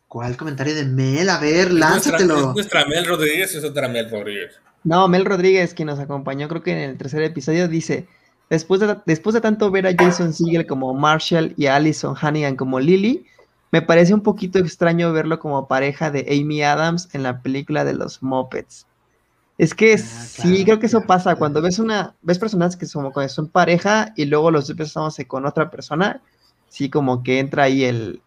[0.09, 1.28] ¿Cuál comentario de Mel?
[1.30, 2.38] A ver, Es nuestra, lánzatelo.
[2.40, 4.61] es nuestra Mel Rodríguez, es otra Mel Rodríguez.
[4.84, 8.09] No, Mel Rodríguez, quien nos acompañó, creo que en el tercer episodio, dice:
[8.48, 12.57] Después de, después de tanto ver a Jason Segel como Marshall y a Allison Hannigan
[12.57, 13.26] como Lily,
[13.72, 17.94] me parece un poquito extraño verlo como pareja de Amy Adams en la película de
[17.94, 18.86] los Muppets.
[19.59, 21.38] Es que Ah, sí, claro, creo que eso claro, pasa claro.
[21.38, 25.70] cuando ves una, ves personas que son, son pareja y luego los empezamos con otra
[25.70, 26.22] persona,
[26.68, 28.22] sí, como que entra ahí el,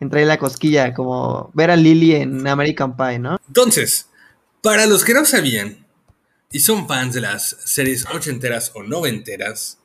[0.00, 3.38] entra ahí la cosquilla, como ver a Lily en American Pie, ¿no?
[3.46, 4.08] Entonces,
[4.62, 5.86] para los que no sabían
[6.50, 9.78] y son fans de las series ochenteras o noventeras,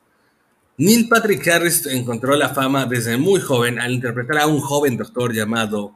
[0.78, 5.34] Neil Patrick Harris encontró la fama desde muy joven al interpretar a un joven doctor
[5.34, 5.95] llamado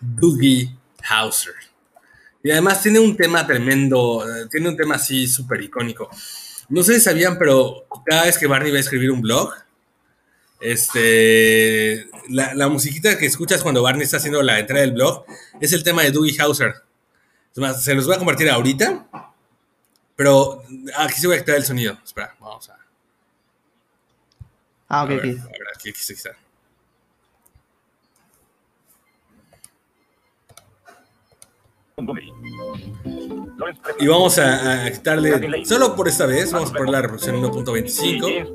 [0.00, 0.76] Doogie
[1.08, 1.54] Hauser.
[2.42, 6.08] Y además tiene un tema tremendo, eh, tiene un tema así súper icónico.
[6.68, 9.54] No sé si sabían, pero cada vez que Barney va a escribir un blog,
[10.60, 15.24] este, la, la musiquita que escuchas cuando Barney está haciendo la entrada del blog
[15.60, 16.74] es el tema de Doogie Hauser.
[17.52, 19.06] Es más, se los voy a compartir ahorita,
[20.16, 20.62] pero
[20.96, 21.98] aquí se voy a quitar el sonido.
[22.04, 22.78] Espera, vamos a,
[24.90, 25.38] Ah, a ok, ver, a ver,
[25.74, 26.30] aquí, aquí está.
[33.98, 38.52] Y vamos a, a quitarle, solo por esta vez, vamos a poner la reproducción 1.25.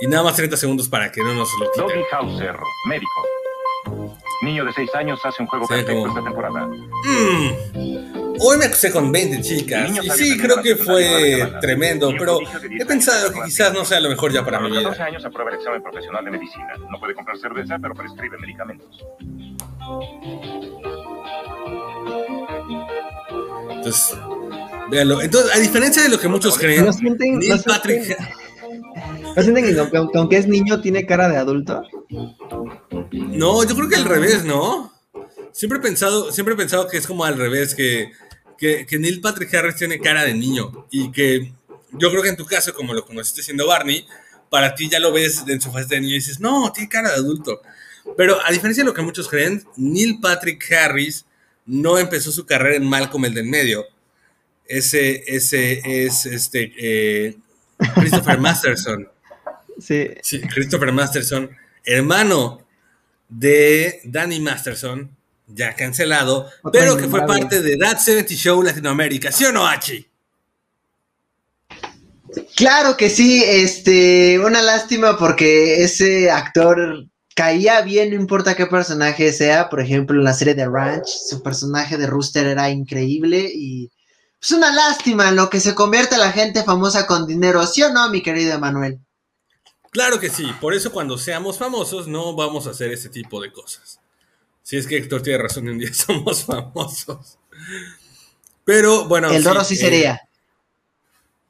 [0.00, 2.02] Y nada más 30 segundos para que no nos lo quiten.
[2.12, 2.56] Hauser,
[2.88, 4.10] médico.
[4.42, 6.66] Niño de 6 años hace un juego Sí, perfecto como- esta temporada.
[6.66, 9.90] Mm, Hoy me acusé con 20 chicas.
[10.02, 12.40] Y sí, creo que fue tremendo, pero
[12.78, 15.06] he pensado que quizás no sea lo mejor ya para A mi los 14 vida.
[15.06, 16.72] años aprueba el examen profesional de medicina.
[16.90, 19.04] No puede comprar cerveza, pero prescribe medicamentos.
[23.70, 24.16] Entonces,
[24.90, 25.20] véanlo.
[25.20, 28.18] Entonces, a diferencia de lo que muchos creen, ¿No sienten, Neil no sienten- Patrick.
[29.36, 31.82] ¿no sienten que aunque es niño tiene cara de adulto?
[33.12, 34.92] No, yo creo que al revés, ¿no?
[35.52, 38.10] Siempre he pensado, siempre he pensado que es como al revés, que,
[38.58, 41.52] que, que Neil Patrick Harris tiene cara de niño y que
[41.92, 44.04] yo creo que en tu caso, como lo conociste siendo Barney,
[44.50, 47.10] para ti ya lo ves en su fase de niño y dices, no, tiene cara
[47.10, 47.60] de adulto.
[48.16, 51.24] Pero a diferencia de lo que muchos creen, Neil Patrick Harris
[51.66, 53.86] no empezó su carrera en Malcolm el del medio.
[54.66, 57.36] Ese, ese es este eh,
[57.94, 59.08] Christopher Masterson.
[59.78, 60.10] Sí.
[60.22, 61.50] Sí, Christopher Masterson,
[61.84, 62.64] hermano
[63.28, 65.10] de Danny Masterson,
[65.48, 70.06] ya cancelado, pero que fue parte de That 70 Show Latinoamérica, ¿sí o no, Hachi?
[72.56, 79.32] Claro que sí, este, una lástima porque ese actor caía bien, no importa qué personaje
[79.32, 83.90] sea, por ejemplo, en la serie de Ranch, su personaje de Rooster era increíble y
[84.40, 87.92] es una lástima en lo que se convierte la gente famosa con dinero, ¿sí o
[87.92, 89.00] no, mi querido Emanuel?
[89.90, 93.52] Claro que sí, por eso cuando seamos famosos no vamos a hacer ese tipo de
[93.52, 94.00] cosas.
[94.62, 97.38] Si es que Héctor tiene razón, un día somos famosos.
[98.64, 99.30] Pero bueno.
[99.30, 100.20] El Doro sí eh, sería.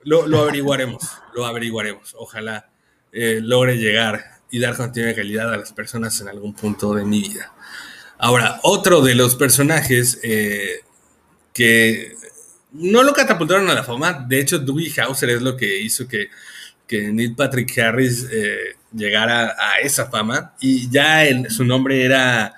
[0.03, 2.15] Lo, lo averiguaremos, lo averiguaremos.
[2.19, 2.71] Ojalá
[3.13, 7.53] eh, logre llegar y dar calidad a las personas en algún punto de mi vida.
[8.19, 10.83] Ahora, otro de los personajes eh,
[11.53, 12.15] que
[12.71, 16.29] no lo catapultaron a la fama, de hecho, Dewey Hauser es lo que hizo que,
[16.87, 22.55] que Neil Patrick Harris eh, llegara a esa fama y ya su nombre era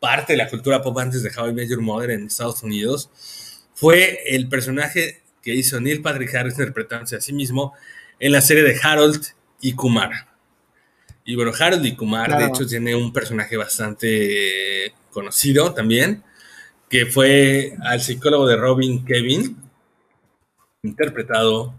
[0.00, 3.10] parte de la cultura pop antes de How I Met Your Mother en Estados Unidos.
[3.74, 7.74] Fue el personaje que hizo Neil Patrick Harris interpretándose a sí mismo
[8.20, 9.22] en la serie de Harold
[9.60, 10.35] y Kumar.
[11.28, 16.22] Y bueno, Harold y Kumar, de hecho, tiene un personaje bastante conocido también,
[16.88, 19.56] que fue al psicólogo de Robin Kevin,
[20.82, 21.74] interpretado.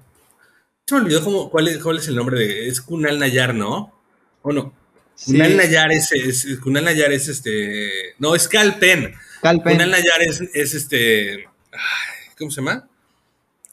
[0.85, 2.67] Se me olvidó cómo, cuál, es, cuál es el nombre de.
[2.67, 3.93] Es Kunal Nayar, ¿no?
[4.41, 4.73] ¿O no?
[5.15, 5.31] sí.
[5.33, 8.15] Kunal Nayar es, es- Kunal Nayar es este.
[8.19, 9.13] No, es Cal Penn.
[9.41, 9.73] Cal Penn.
[9.73, 11.45] Kunal Nayar es, es este.
[11.71, 12.87] ay, ¿Cómo se llama?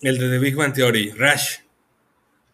[0.00, 1.58] El de The Big Bang Theory, Rash.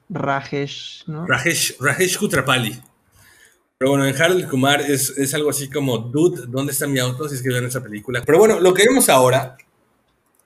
[0.08, 1.26] Rajesh, ¿no?
[1.26, 2.80] Rajesh, Rajesh Kutrapali.
[3.80, 7.26] Pero bueno, en Harold Kumar es, es algo así como, dude, ¿dónde está mi auto?
[7.26, 8.22] Si es que vieron esa película.
[8.26, 9.56] Pero bueno, lo que vemos ahora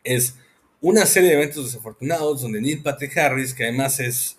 [0.04, 0.36] es
[0.80, 4.38] una serie de eventos desafortunados donde Neil Patrick Harris, que además es,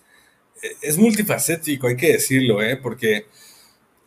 [0.81, 2.77] es multifacético, hay que decirlo, ¿eh?
[2.77, 3.25] porque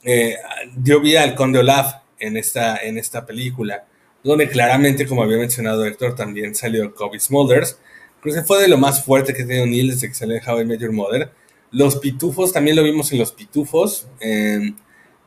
[0.05, 0.37] eh,
[0.75, 3.85] dio vida al Conde Olaf en esta, en esta película,
[4.25, 7.79] donde claramente, como había mencionado Héctor, también salió Kobe Smulders.
[8.23, 10.49] Creo que fue de lo más fuerte que ha tenido Neil desde que salió en
[10.49, 11.31] How I Met Your Mother.
[11.71, 14.07] Los pitufos, también lo vimos en Los Pitufos.
[14.21, 14.73] eh,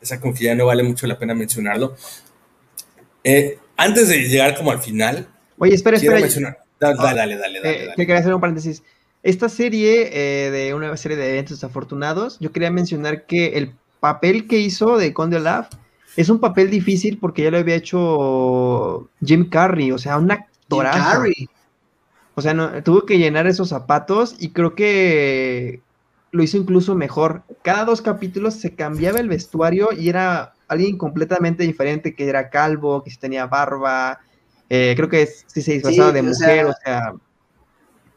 [0.02, 1.96] esa ya no vale mucho la pena mencionarlo.
[3.24, 5.28] Eh, antes de llegar como al final,
[5.60, 6.20] Oye, espera, espera.
[6.20, 6.58] mencionar.
[6.80, 7.60] Da- da- dale, dale, dale.
[7.60, 7.96] Eh, dale.
[7.96, 8.82] que quería hacer un paréntesis.
[9.22, 14.48] Esta serie eh, de una serie de eventos desafortunados, yo quería mencionar que el papel
[14.48, 15.70] que hizo de Conde Olaf
[16.18, 20.32] es un papel difícil porque ya lo había hecho Jim Carrey, o sea, un Jim
[20.40, 20.98] actorazo.
[20.98, 21.48] Carrey.
[22.34, 25.82] O sea, no, tuvo que llenar esos zapatos y creo que
[26.32, 27.44] lo hizo incluso mejor.
[27.64, 33.04] Cada dos capítulos se cambiaba el vestuario y era alguien completamente diferente, que era calvo,
[33.04, 34.20] que tenía barba,
[34.70, 37.14] eh, creo que es- sí se disfrazaba Sí, de o mujer, sea- o sea,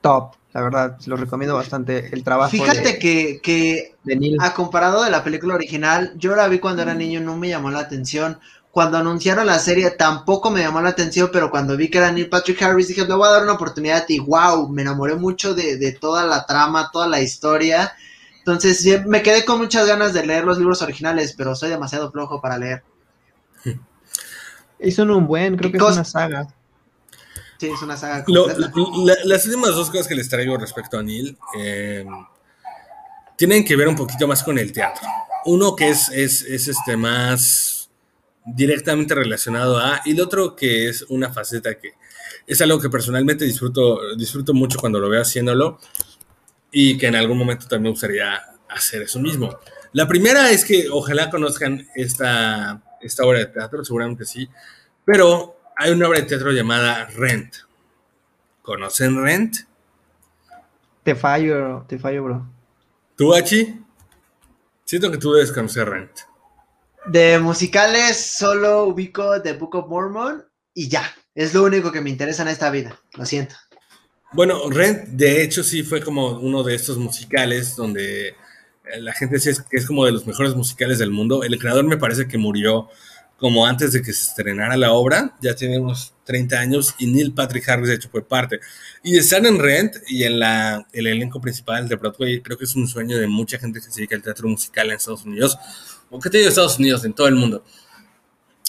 [0.01, 4.37] top, la verdad, se lo recomiendo bastante el trabajo Fíjate de, que, que de Neil.
[4.39, 7.71] a comparado de la película original, yo la vi cuando era niño, no me llamó
[7.71, 8.39] la atención.
[8.75, 12.29] Cuando anunciaron la serie tampoco me llamó la atención, pero cuando vi que era Neil
[12.29, 15.77] Patrick Harris dije, le voy a dar una oportunidad y wow, me enamoré mucho de,
[15.77, 17.93] de toda la trama, toda la historia.
[18.39, 22.41] Entonces me quedé con muchas ganas de leer los libros originales, pero soy demasiado flojo
[22.41, 22.83] para leer.
[24.81, 26.49] Hizo un buen, creo ¿Qué que es una saga.
[27.59, 28.73] Sí, es una saga Lo- completa.
[29.05, 32.05] la- las últimas dos cosas que les traigo respecto a Neil eh,
[33.37, 35.07] tienen que ver un poquito más con el teatro.
[35.45, 37.74] Uno que es, es, es este más
[38.45, 41.93] directamente relacionado a, y el otro que es una faceta que
[42.47, 45.79] es algo que personalmente disfruto, disfruto mucho cuando lo veo haciéndolo
[46.71, 49.59] y que en algún momento también me gustaría hacer eso mismo.
[49.93, 54.49] La primera es que ojalá conozcan esta, esta obra de teatro, seguramente sí,
[55.05, 57.55] pero hay una obra de teatro llamada Rent.
[58.63, 59.57] ¿Conocen Rent?
[61.03, 62.47] Te fallo, te fallo, bro.
[63.17, 63.81] ¿Tú, Hachi?
[64.85, 66.34] Siento que tú debes conocer Rent.
[67.07, 71.15] De musicales solo ubico The Book of Mormon y ya.
[71.35, 72.99] Es lo único que me interesa en esta vida.
[73.15, 73.57] Lo siento.
[74.33, 78.35] Bueno, Rent, de hecho, sí fue como uno de estos musicales donde eh,
[79.01, 81.43] la gente que es como de los mejores musicales del mundo.
[81.45, 82.89] El creador me parece que murió
[83.37, 87.35] como antes de que se estrenara la obra, ya tiene unos 30 años, y Neil
[87.35, 88.61] Patrick Harris, de hecho, fue parte.
[89.03, 92.75] Y estar en Rent y en la, el elenco principal de Broadway, creo que es
[92.77, 95.59] un sueño de mucha gente que se dedica al teatro musical en Estados Unidos,
[96.15, 97.65] o que te digo Estados Unidos, en todo el mundo.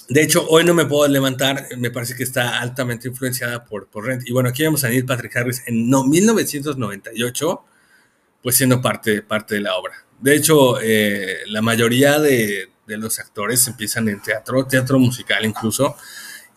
[0.10, 4.06] De hecho, hoy no me puedo levantar, me parece que está altamente influenciada por, por
[4.06, 4.28] Rent.
[4.28, 7.64] Y bueno, aquí vemos a Neil Patrick Harris en no, 1998,
[8.41, 9.93] pues siendo parte, parte de la obra.
[10.20, 15.96] De hecho, eh, la mayoría de, de los actores empiezan en teatro, teatro musical incluso,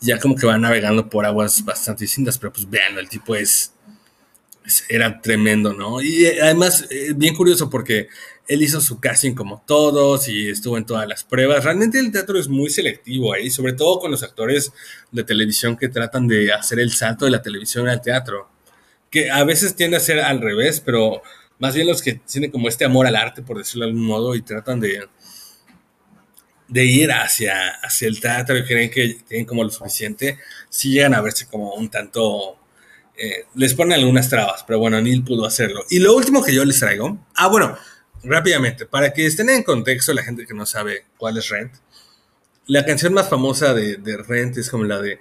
[0.01, 3.74] ya como que van navegando por aguas bastante distintas, pero pues vean, el tipo es,
[4.89, 6.01] era tremendo, ¿no?
[6.01, 8.09] Y además, eh, bien curioso porque
[8.49, 11.64] él hizo su casting como todos y estuvo en todas las pruebas.
[11.64, 14.72] Realmente el teatro es muy selectivo ahí, sobre todo con los actores
[15.12, 18.49] de televisión que tratan de hacer el salto de la televisión al teatro,
[19.11, 21.22] que a veces tiende a ser al revés, pero
[21.59, 24.34] más bien los que tienen como este amor al arte, por decirlo de algún modo,
[24.34, 25.09] y tratan de
[26.68, 30.38] de ir hacia, hacia el teatro y creen que tienen como lo suficiente,
[30.68, 32.57] si llegan a verse como un tanto...
[33.20, 35.82] Eh, les ponen algunas trabas, pero bueno, Neil pudo hacerlo.
[35.90, 37.76] Y lo último que yo les traigo, ah, bueno,
[38.22, 41.72] rápidamente, para que estén en contexto la gente que no sabe cuál es Rent,
[42.66, 45.18] la canción más famosa de, de Rent es como la de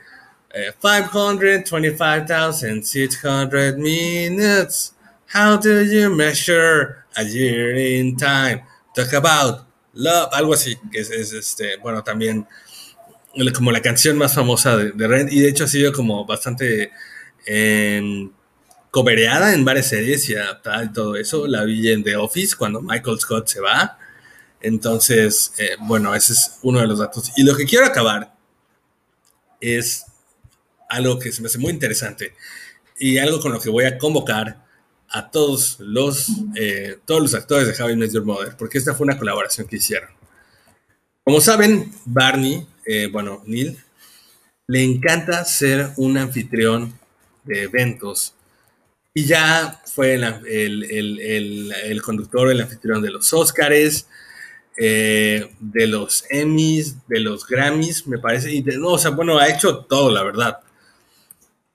[0.53, 4.93] eh, 525,600 minutes.
[5.33, 8.63] How do you measure a year in time?
[8.95, 12.45] Talk about Love, algo así, que es, este, bueno, también
[13.55, 16.91] como la canción más famosa de, Rent, y de hecho ha sido como bastante
[17.45, 18.29] eh,
[18.97, 21.45] cobereada en varias series y adaptada y todo eso.
[21.45, 23.99] La vi en The Office cuando Michael Scott se va.
[24.59, 27.31] Entonces, eh, bueno, ese es uno de los datos.
[27.37, 28.33] Y lo que quiero acabar
[29.61, 30.03] es
[30.89, 32.33] algo que se me hace muy interesante
[32.97, 34.65] y algo con lo que voy a convocar
[35.09, 39.05] a todos los, eh, todos los actores de Javi Met Your Mother, porque esta fue
[39.05, 40.09] una colaboración que hicieron.
[41.23, 43.77] Como saben, Barney, eh, bueno, Neil,
[44.65, 46.97] le encanta ser un anfitrión
[47.43, 48.33] de eventos
[49.18, 50.84] y ya fue el, el,
[51.20, 54.07] el, el conductor, el anfitrión de los Oscars,
[54.78, 59.39] eh, de los Emmys, de los Grammys, me parece, y de, no, o sea, bueno,
[59.39, 60.59] ha hecho todo, la verdad.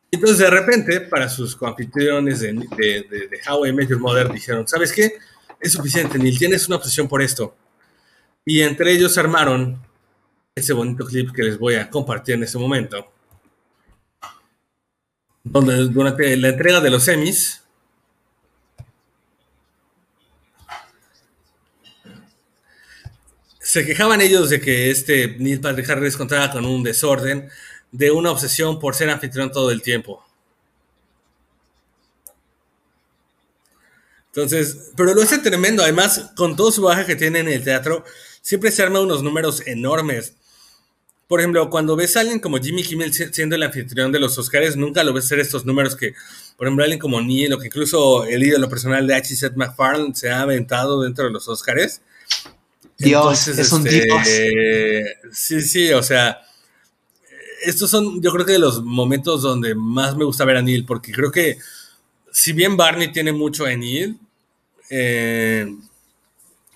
[0.08, 4.32] Entonces, de repente, para sus coanfitriones de, de, de, de How I Met Your Mother,
[4.32, 5.14] dijeron, ¿sabes qué?
[5.58, 7.56] Es suficiente, Neil, tienes una obsesión por esto.
[8.44, 9.82] Y entre ellos armaron
[10.54, 13.04] ese bonito clip que les voy a compartir en este momento.
[15.52, 17.62] Donde durante la entrega de los Emmys,
[23.60, 27.50] se quejaban ellos de que este Neil Patrick Harris contaba con un desorden,
[27.90, 30.24] de una obsesión por ser anfitrión todo el tiempo.
[34.28, 35.82] Entonces, pero lo hace tremendo.
[35.82, 38.06] Además, con todo su baja que tiene en el teatro,
[38.40, 40.34] siempre se arma unos números enormes.
[41.32, 44.76] Por ejemplo, cuando ves a alguien como Jimmy Kimmel siendo el anfitrión de los Oscars,
[44.76, 46.12] nunca lo ves hacer estos números que,
[46.58, 49.34] por ejemplo, alguien como Neil, o que incluso el ídolo personal de H.
[49.36, 52.02] Seth MacFarlane se ha aventado dentro de los Oscars.
[52.98, 55.16] Dios, Entonces, es un este, dios.
[55.32, 56.38] Sí, sí, o sea,
[57.64, 60.84] estos son, yo creo que de los momentos donde más me gusta ver a Neil,
[60.84, 61.56] porque creo que
[62.30, 64.18] si bien Barney tiene mucho en Neil,
[64.90, 65.66] eh,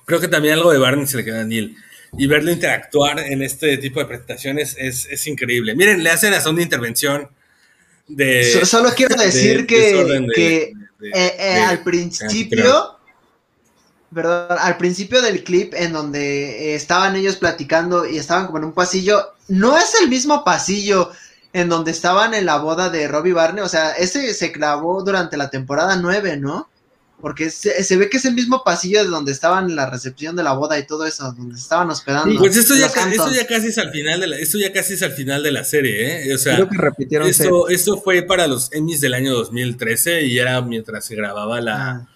[0.06, 1.76] creo que también algo de Barney se le queda a Neil.
[2.16, 5.74] Y verlo interactuar en este tipo de presentaciones es, es increíble.
[5.74, 7.28] Miren, le hacen hasta una intervención
[8.08, 8.64] de...
[8.64, 12.92] Solo quiero decir de, que, de, que de, eh, eh, al principio...
[14.14, 18.72] Perdón, al principio del clip en donde estaban ellos platicando y estaban como en un
[18.72, 21.10] pasillo, no es el mismo pasillo
[21.52, 25.36] en donde estaban en la boda de Robbie Barney, o sea, ese se clavó durante
[25.36, 26.68] la temporada 9, ¿no?
[27.20, 30.42] Porque se, se, ve que es el mismo pasillo de donde estaban la recepción de
[30.42, 32.30] la boda y todo eso, donde se estaban hospedando.
[32.30, 34.94] Sí, pues esto ya, esto ya, casi es al final de la, esto ya casi
[34.94, 36.34] es al final de la serie, ¿eh?
[36.34, 40.38] O sea, Creo que repitieron esto, esto fue para los Emmys del año 2013 y
[40.38, 41.90] era mientras se grababa la...
[41.90, 42.08] Ah.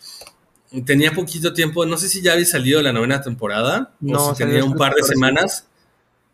[0.84, 4.44] Tenía poquito tiempo, no sé si ya había salido la novena temporada, no, o si
[4.44, 5.66] tenía un par de semanas.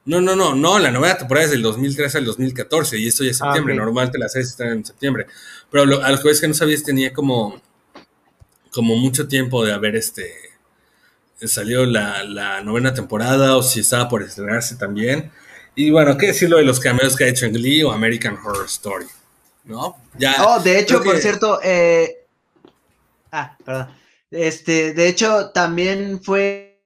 [0.05, 3.31] No, no, no, no, la novena temporada es del 2013 al 2014 y esto ya
[3.31, 3.85] es septiembre, ah, okay.
[3.85, 5.27] normalmente las series están en septiembre.
[5.71, 7.61] Pero lo, a lo que es que no sabías tenía como,
[8.77, 10.31] como mucho tiempo de haber este
[11.41, 15.33] salió la, la, novena temporada o si estaba por estrenarse también.
[15.75, 18.67] Y bueno, ¿qué decirlo de los cameos que ha hecho en Glee o American Horror
[18.67, 19.07] Story?
[19.65, 19.97] ¿No?
[20.19, 20.35] Ya.
[20.47, 22.27] Oh, de hecho, por cierto, eh...
[23.33, 23.89] ah, perdón.
[24.31, 26.83] Este, de hecho, también fue.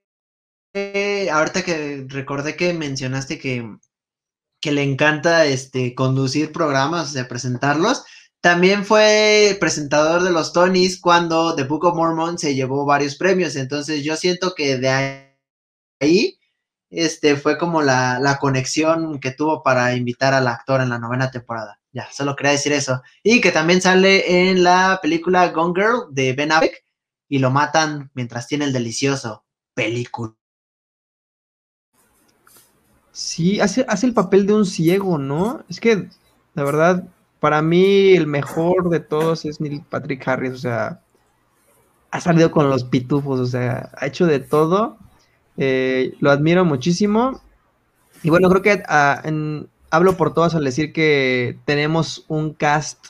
[1.33, 3.69] Ahorita que recordé que mencionaste que,
[4.61, 8.05] que le encanta este, conducir programas, o sea, presentarlos.
[8.41, 13.55] También fue presentador de los Tonys cuando The Book of Mormon se llevó varios premios.
[13.57, 15.35] Entonces yo siento que de
[16.01, 16.39] ahí
[16.89, 21.31] este, fue como la, la, conexión que tuvo para invitar al actor en la novena
[21.31, 21.81] temporada.
[21.93, 23.03] Ya, solo quería decir eso.
[23.23, 26.85] Y que también sale en la película Gone Girl de Ben Affleck
[27.29, 29.45] y lo matan mientras tiene el delicioso
[29.75, 30.35] película.
[33.13, 35.63] Sí, hace, hace el papel de un ciego, ¿no?
[35.69, 36.09] Es que,
[36.55, 37.05] la verdad,
[37.41, 41.01] para mí el mejor de todos es Neil Patrick Harris, o sea,
[42.11, 44.99] ha salido con los pitufos, o sea, ha hecho de todo.
[45.57, 47.41] Eh, lo admiro muchísimo.
[48.23, 49.23] Y bueno, creo que ah,
[49.91, 53.07] hablo por todos al decir que tenemos un cast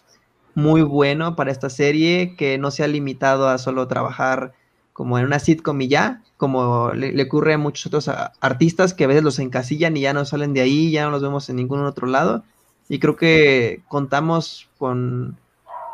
[0.54, 4.52] muy bueno para esta serie, que no se ha limitado a solo trabajar
[4.92, 8.08] como en una sitcom y ya, como le, ocurre a muchos otros
[8.40, 11.22] artistas que a veces los encasillan y ya no salen de ahí, ya no los
[11.22, 12.44] vemos en ningún otro lado.
[12.90, 15.38] Y creo que contamos con,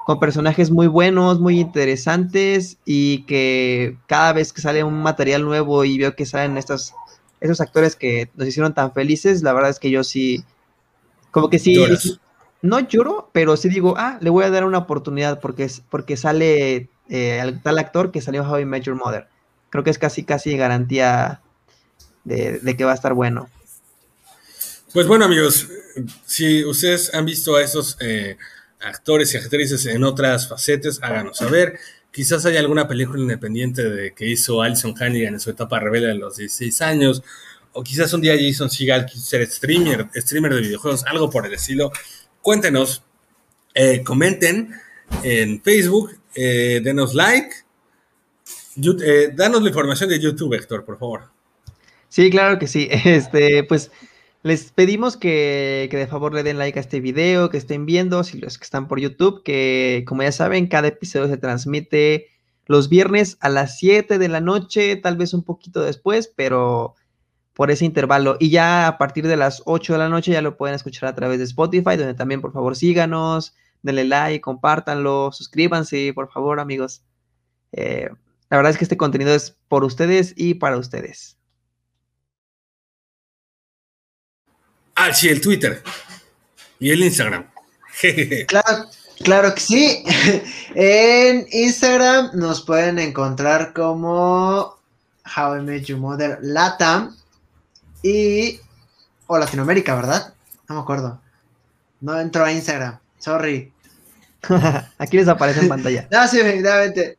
[0.07, 5.85] con personajes muy buenos, muy interesantes y que cada vez que sale un material nuevo
[5.85, 6.95] y veo que salen estos,
[7.43, 10.43] esos actores que nos hicieron tan felices, la verdad es que yo sí,
[11.31, 11.77] como que sí,
[12.63, 16.89] no lloro, pero sí digo, ah, le voy a dar una oportunidad porque, porque sale
[17.11, 19.29] eh, tal actor que salió How I Met Your Mother.
[19.69, 21.43] Creo que es casi, casi garantía
[22.25, 23.51] de, de que va a estar bueno.
[24.93, 25.69] Pues bueno, amigos,
[26.25, 28.37] si ustedes han visto a esos eh,
[28.81, 31.79] actores y actrices en otras facetas, háganos saber.
[32.13, 36.15] Quizás haya alguna película independiente de que hizo Alison Hannigan en su etapa rebelde de
[36.15, 37.23] los 16 años,
[37.73, 41.53] o quizás un día Jason Seagal quiso ser streamer, streamer de videojuegos, algo por el
[41.53, 41.91] estilo.
[42.41, 43.03] Cuéntenos,
[43.75, 44.73] eh, comenten
[45.23, 47.51] en Facebook, eh, denos like,
[49.35, 51.25] danos la información de YouTube, Héctor, por favor.
[52.09, 52.89] Sí, claro que sí.
[53.05, 53.91] Este, pues
[54.47, 58.39] les pedimos que, de favor le den like a este video, que estén viendo, si
[58.39, 62.29] los que están por YouTube, que como ya saben, cada episodio se transmite
[62.67, 66.95] los viernes a las 7 de la noche, tal vez un poquito después, pero
[67.55, 68.37] por ese intervalo.
[68.39, 71.15] Y ya a partir de las 8 de la noche ya lo pueden escuchar a
[71.17, 73.53] través de Spotify, donde también por favor síganos,
[73.83, 77.03] denle like, compártanlo, suscríbanse, por favor amigos.
[77.73, 78.11] Eh,
[78.49, 81.36] la verdad es que este contenido es por ustedes y para ustedes.
[84.97, 85.83] Ah, sí, el Twitter
[86.81, 87.47] y el Instagram.
[88.49, 88.89] claro,
[89.23, 90.05] claro que sí.
[90.75, 94.79] en Instagram nos pueden encontrar como
[95.37, 97.15] How I Met Your Mother Latam
[98.03, 98.59] y
[99.27, 100.35] o Latinoamérica, ¿verdad?
[100.69, 101.21] No me acuerdo.
[102.01, 102.99] No entro a Instagram.
[103.19, 103.73] Sorry.
[104.99, 106.09] Aquí les aparece en pantalla.
[106.11, 107.19] no, sí, efectivamente.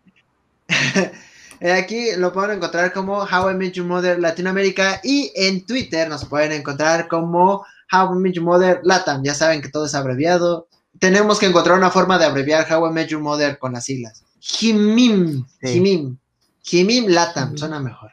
[1.62, 6.26] Aquí lo pueden encontrar como How I Met Your Mother Latinoamérica y en Twitter nos
[6.26, 9.24] pueden encontrar como How I Met Your Mother Latam.
[9.24, 10.68] Ya saben que todo es abreviado.
[11.00, 14.24] Tenemos que encontrar una forma de abreviar How I Met Your Mother con las siglas.
[14.40, 16.18] Jimim, Jimim,
[16.62, 18.12] Jimim Latam, suena mejor.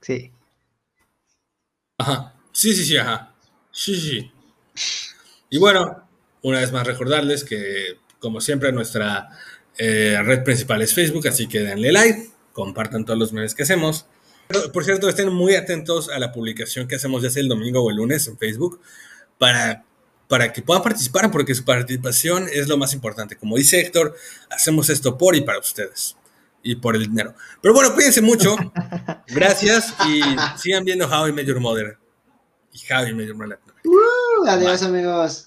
[0.00, 0.32] Sí.
[1.98, 2.34] Ajá.
[2.52, 3.32] Sí, sí, sí, ajá.
[3.70, 4.32] Sí, sí.
[5.50, 6.08] Y bueno,
[6.42, 9.28] una vez más recordarles que, como siempre, nuestra
[9.84, 14.06] eh, red principal es Facebook, así que denle like, compartan todos los memes que hacemos.
[14.72, 17.90] Por cierto, estén muy atentos a la publicación que hacemos ya sea el domingo o
[17.90, 18.80] el lunes en Facebook
[19.38, 19.84] para,
[20.28, 23.34] para que puedan participar, porque su participación es lo más importante.
[23.34, 24.14] Como dice Héctor,
[24.50, 26.16] hacemos esto por y para ustedes
[26.62, 27.34] y por el dinero.
[27.60, 28.54] Pero bueno, cuídense mucho.
[29.26, 30.22] Gracias y
[30.58, 31.98] sigan viendo How I Met Your Mother.
[32.72, 33.58] Y How I Met Your Mother.
[33.84, 35.40] Uh, adiós, amigos.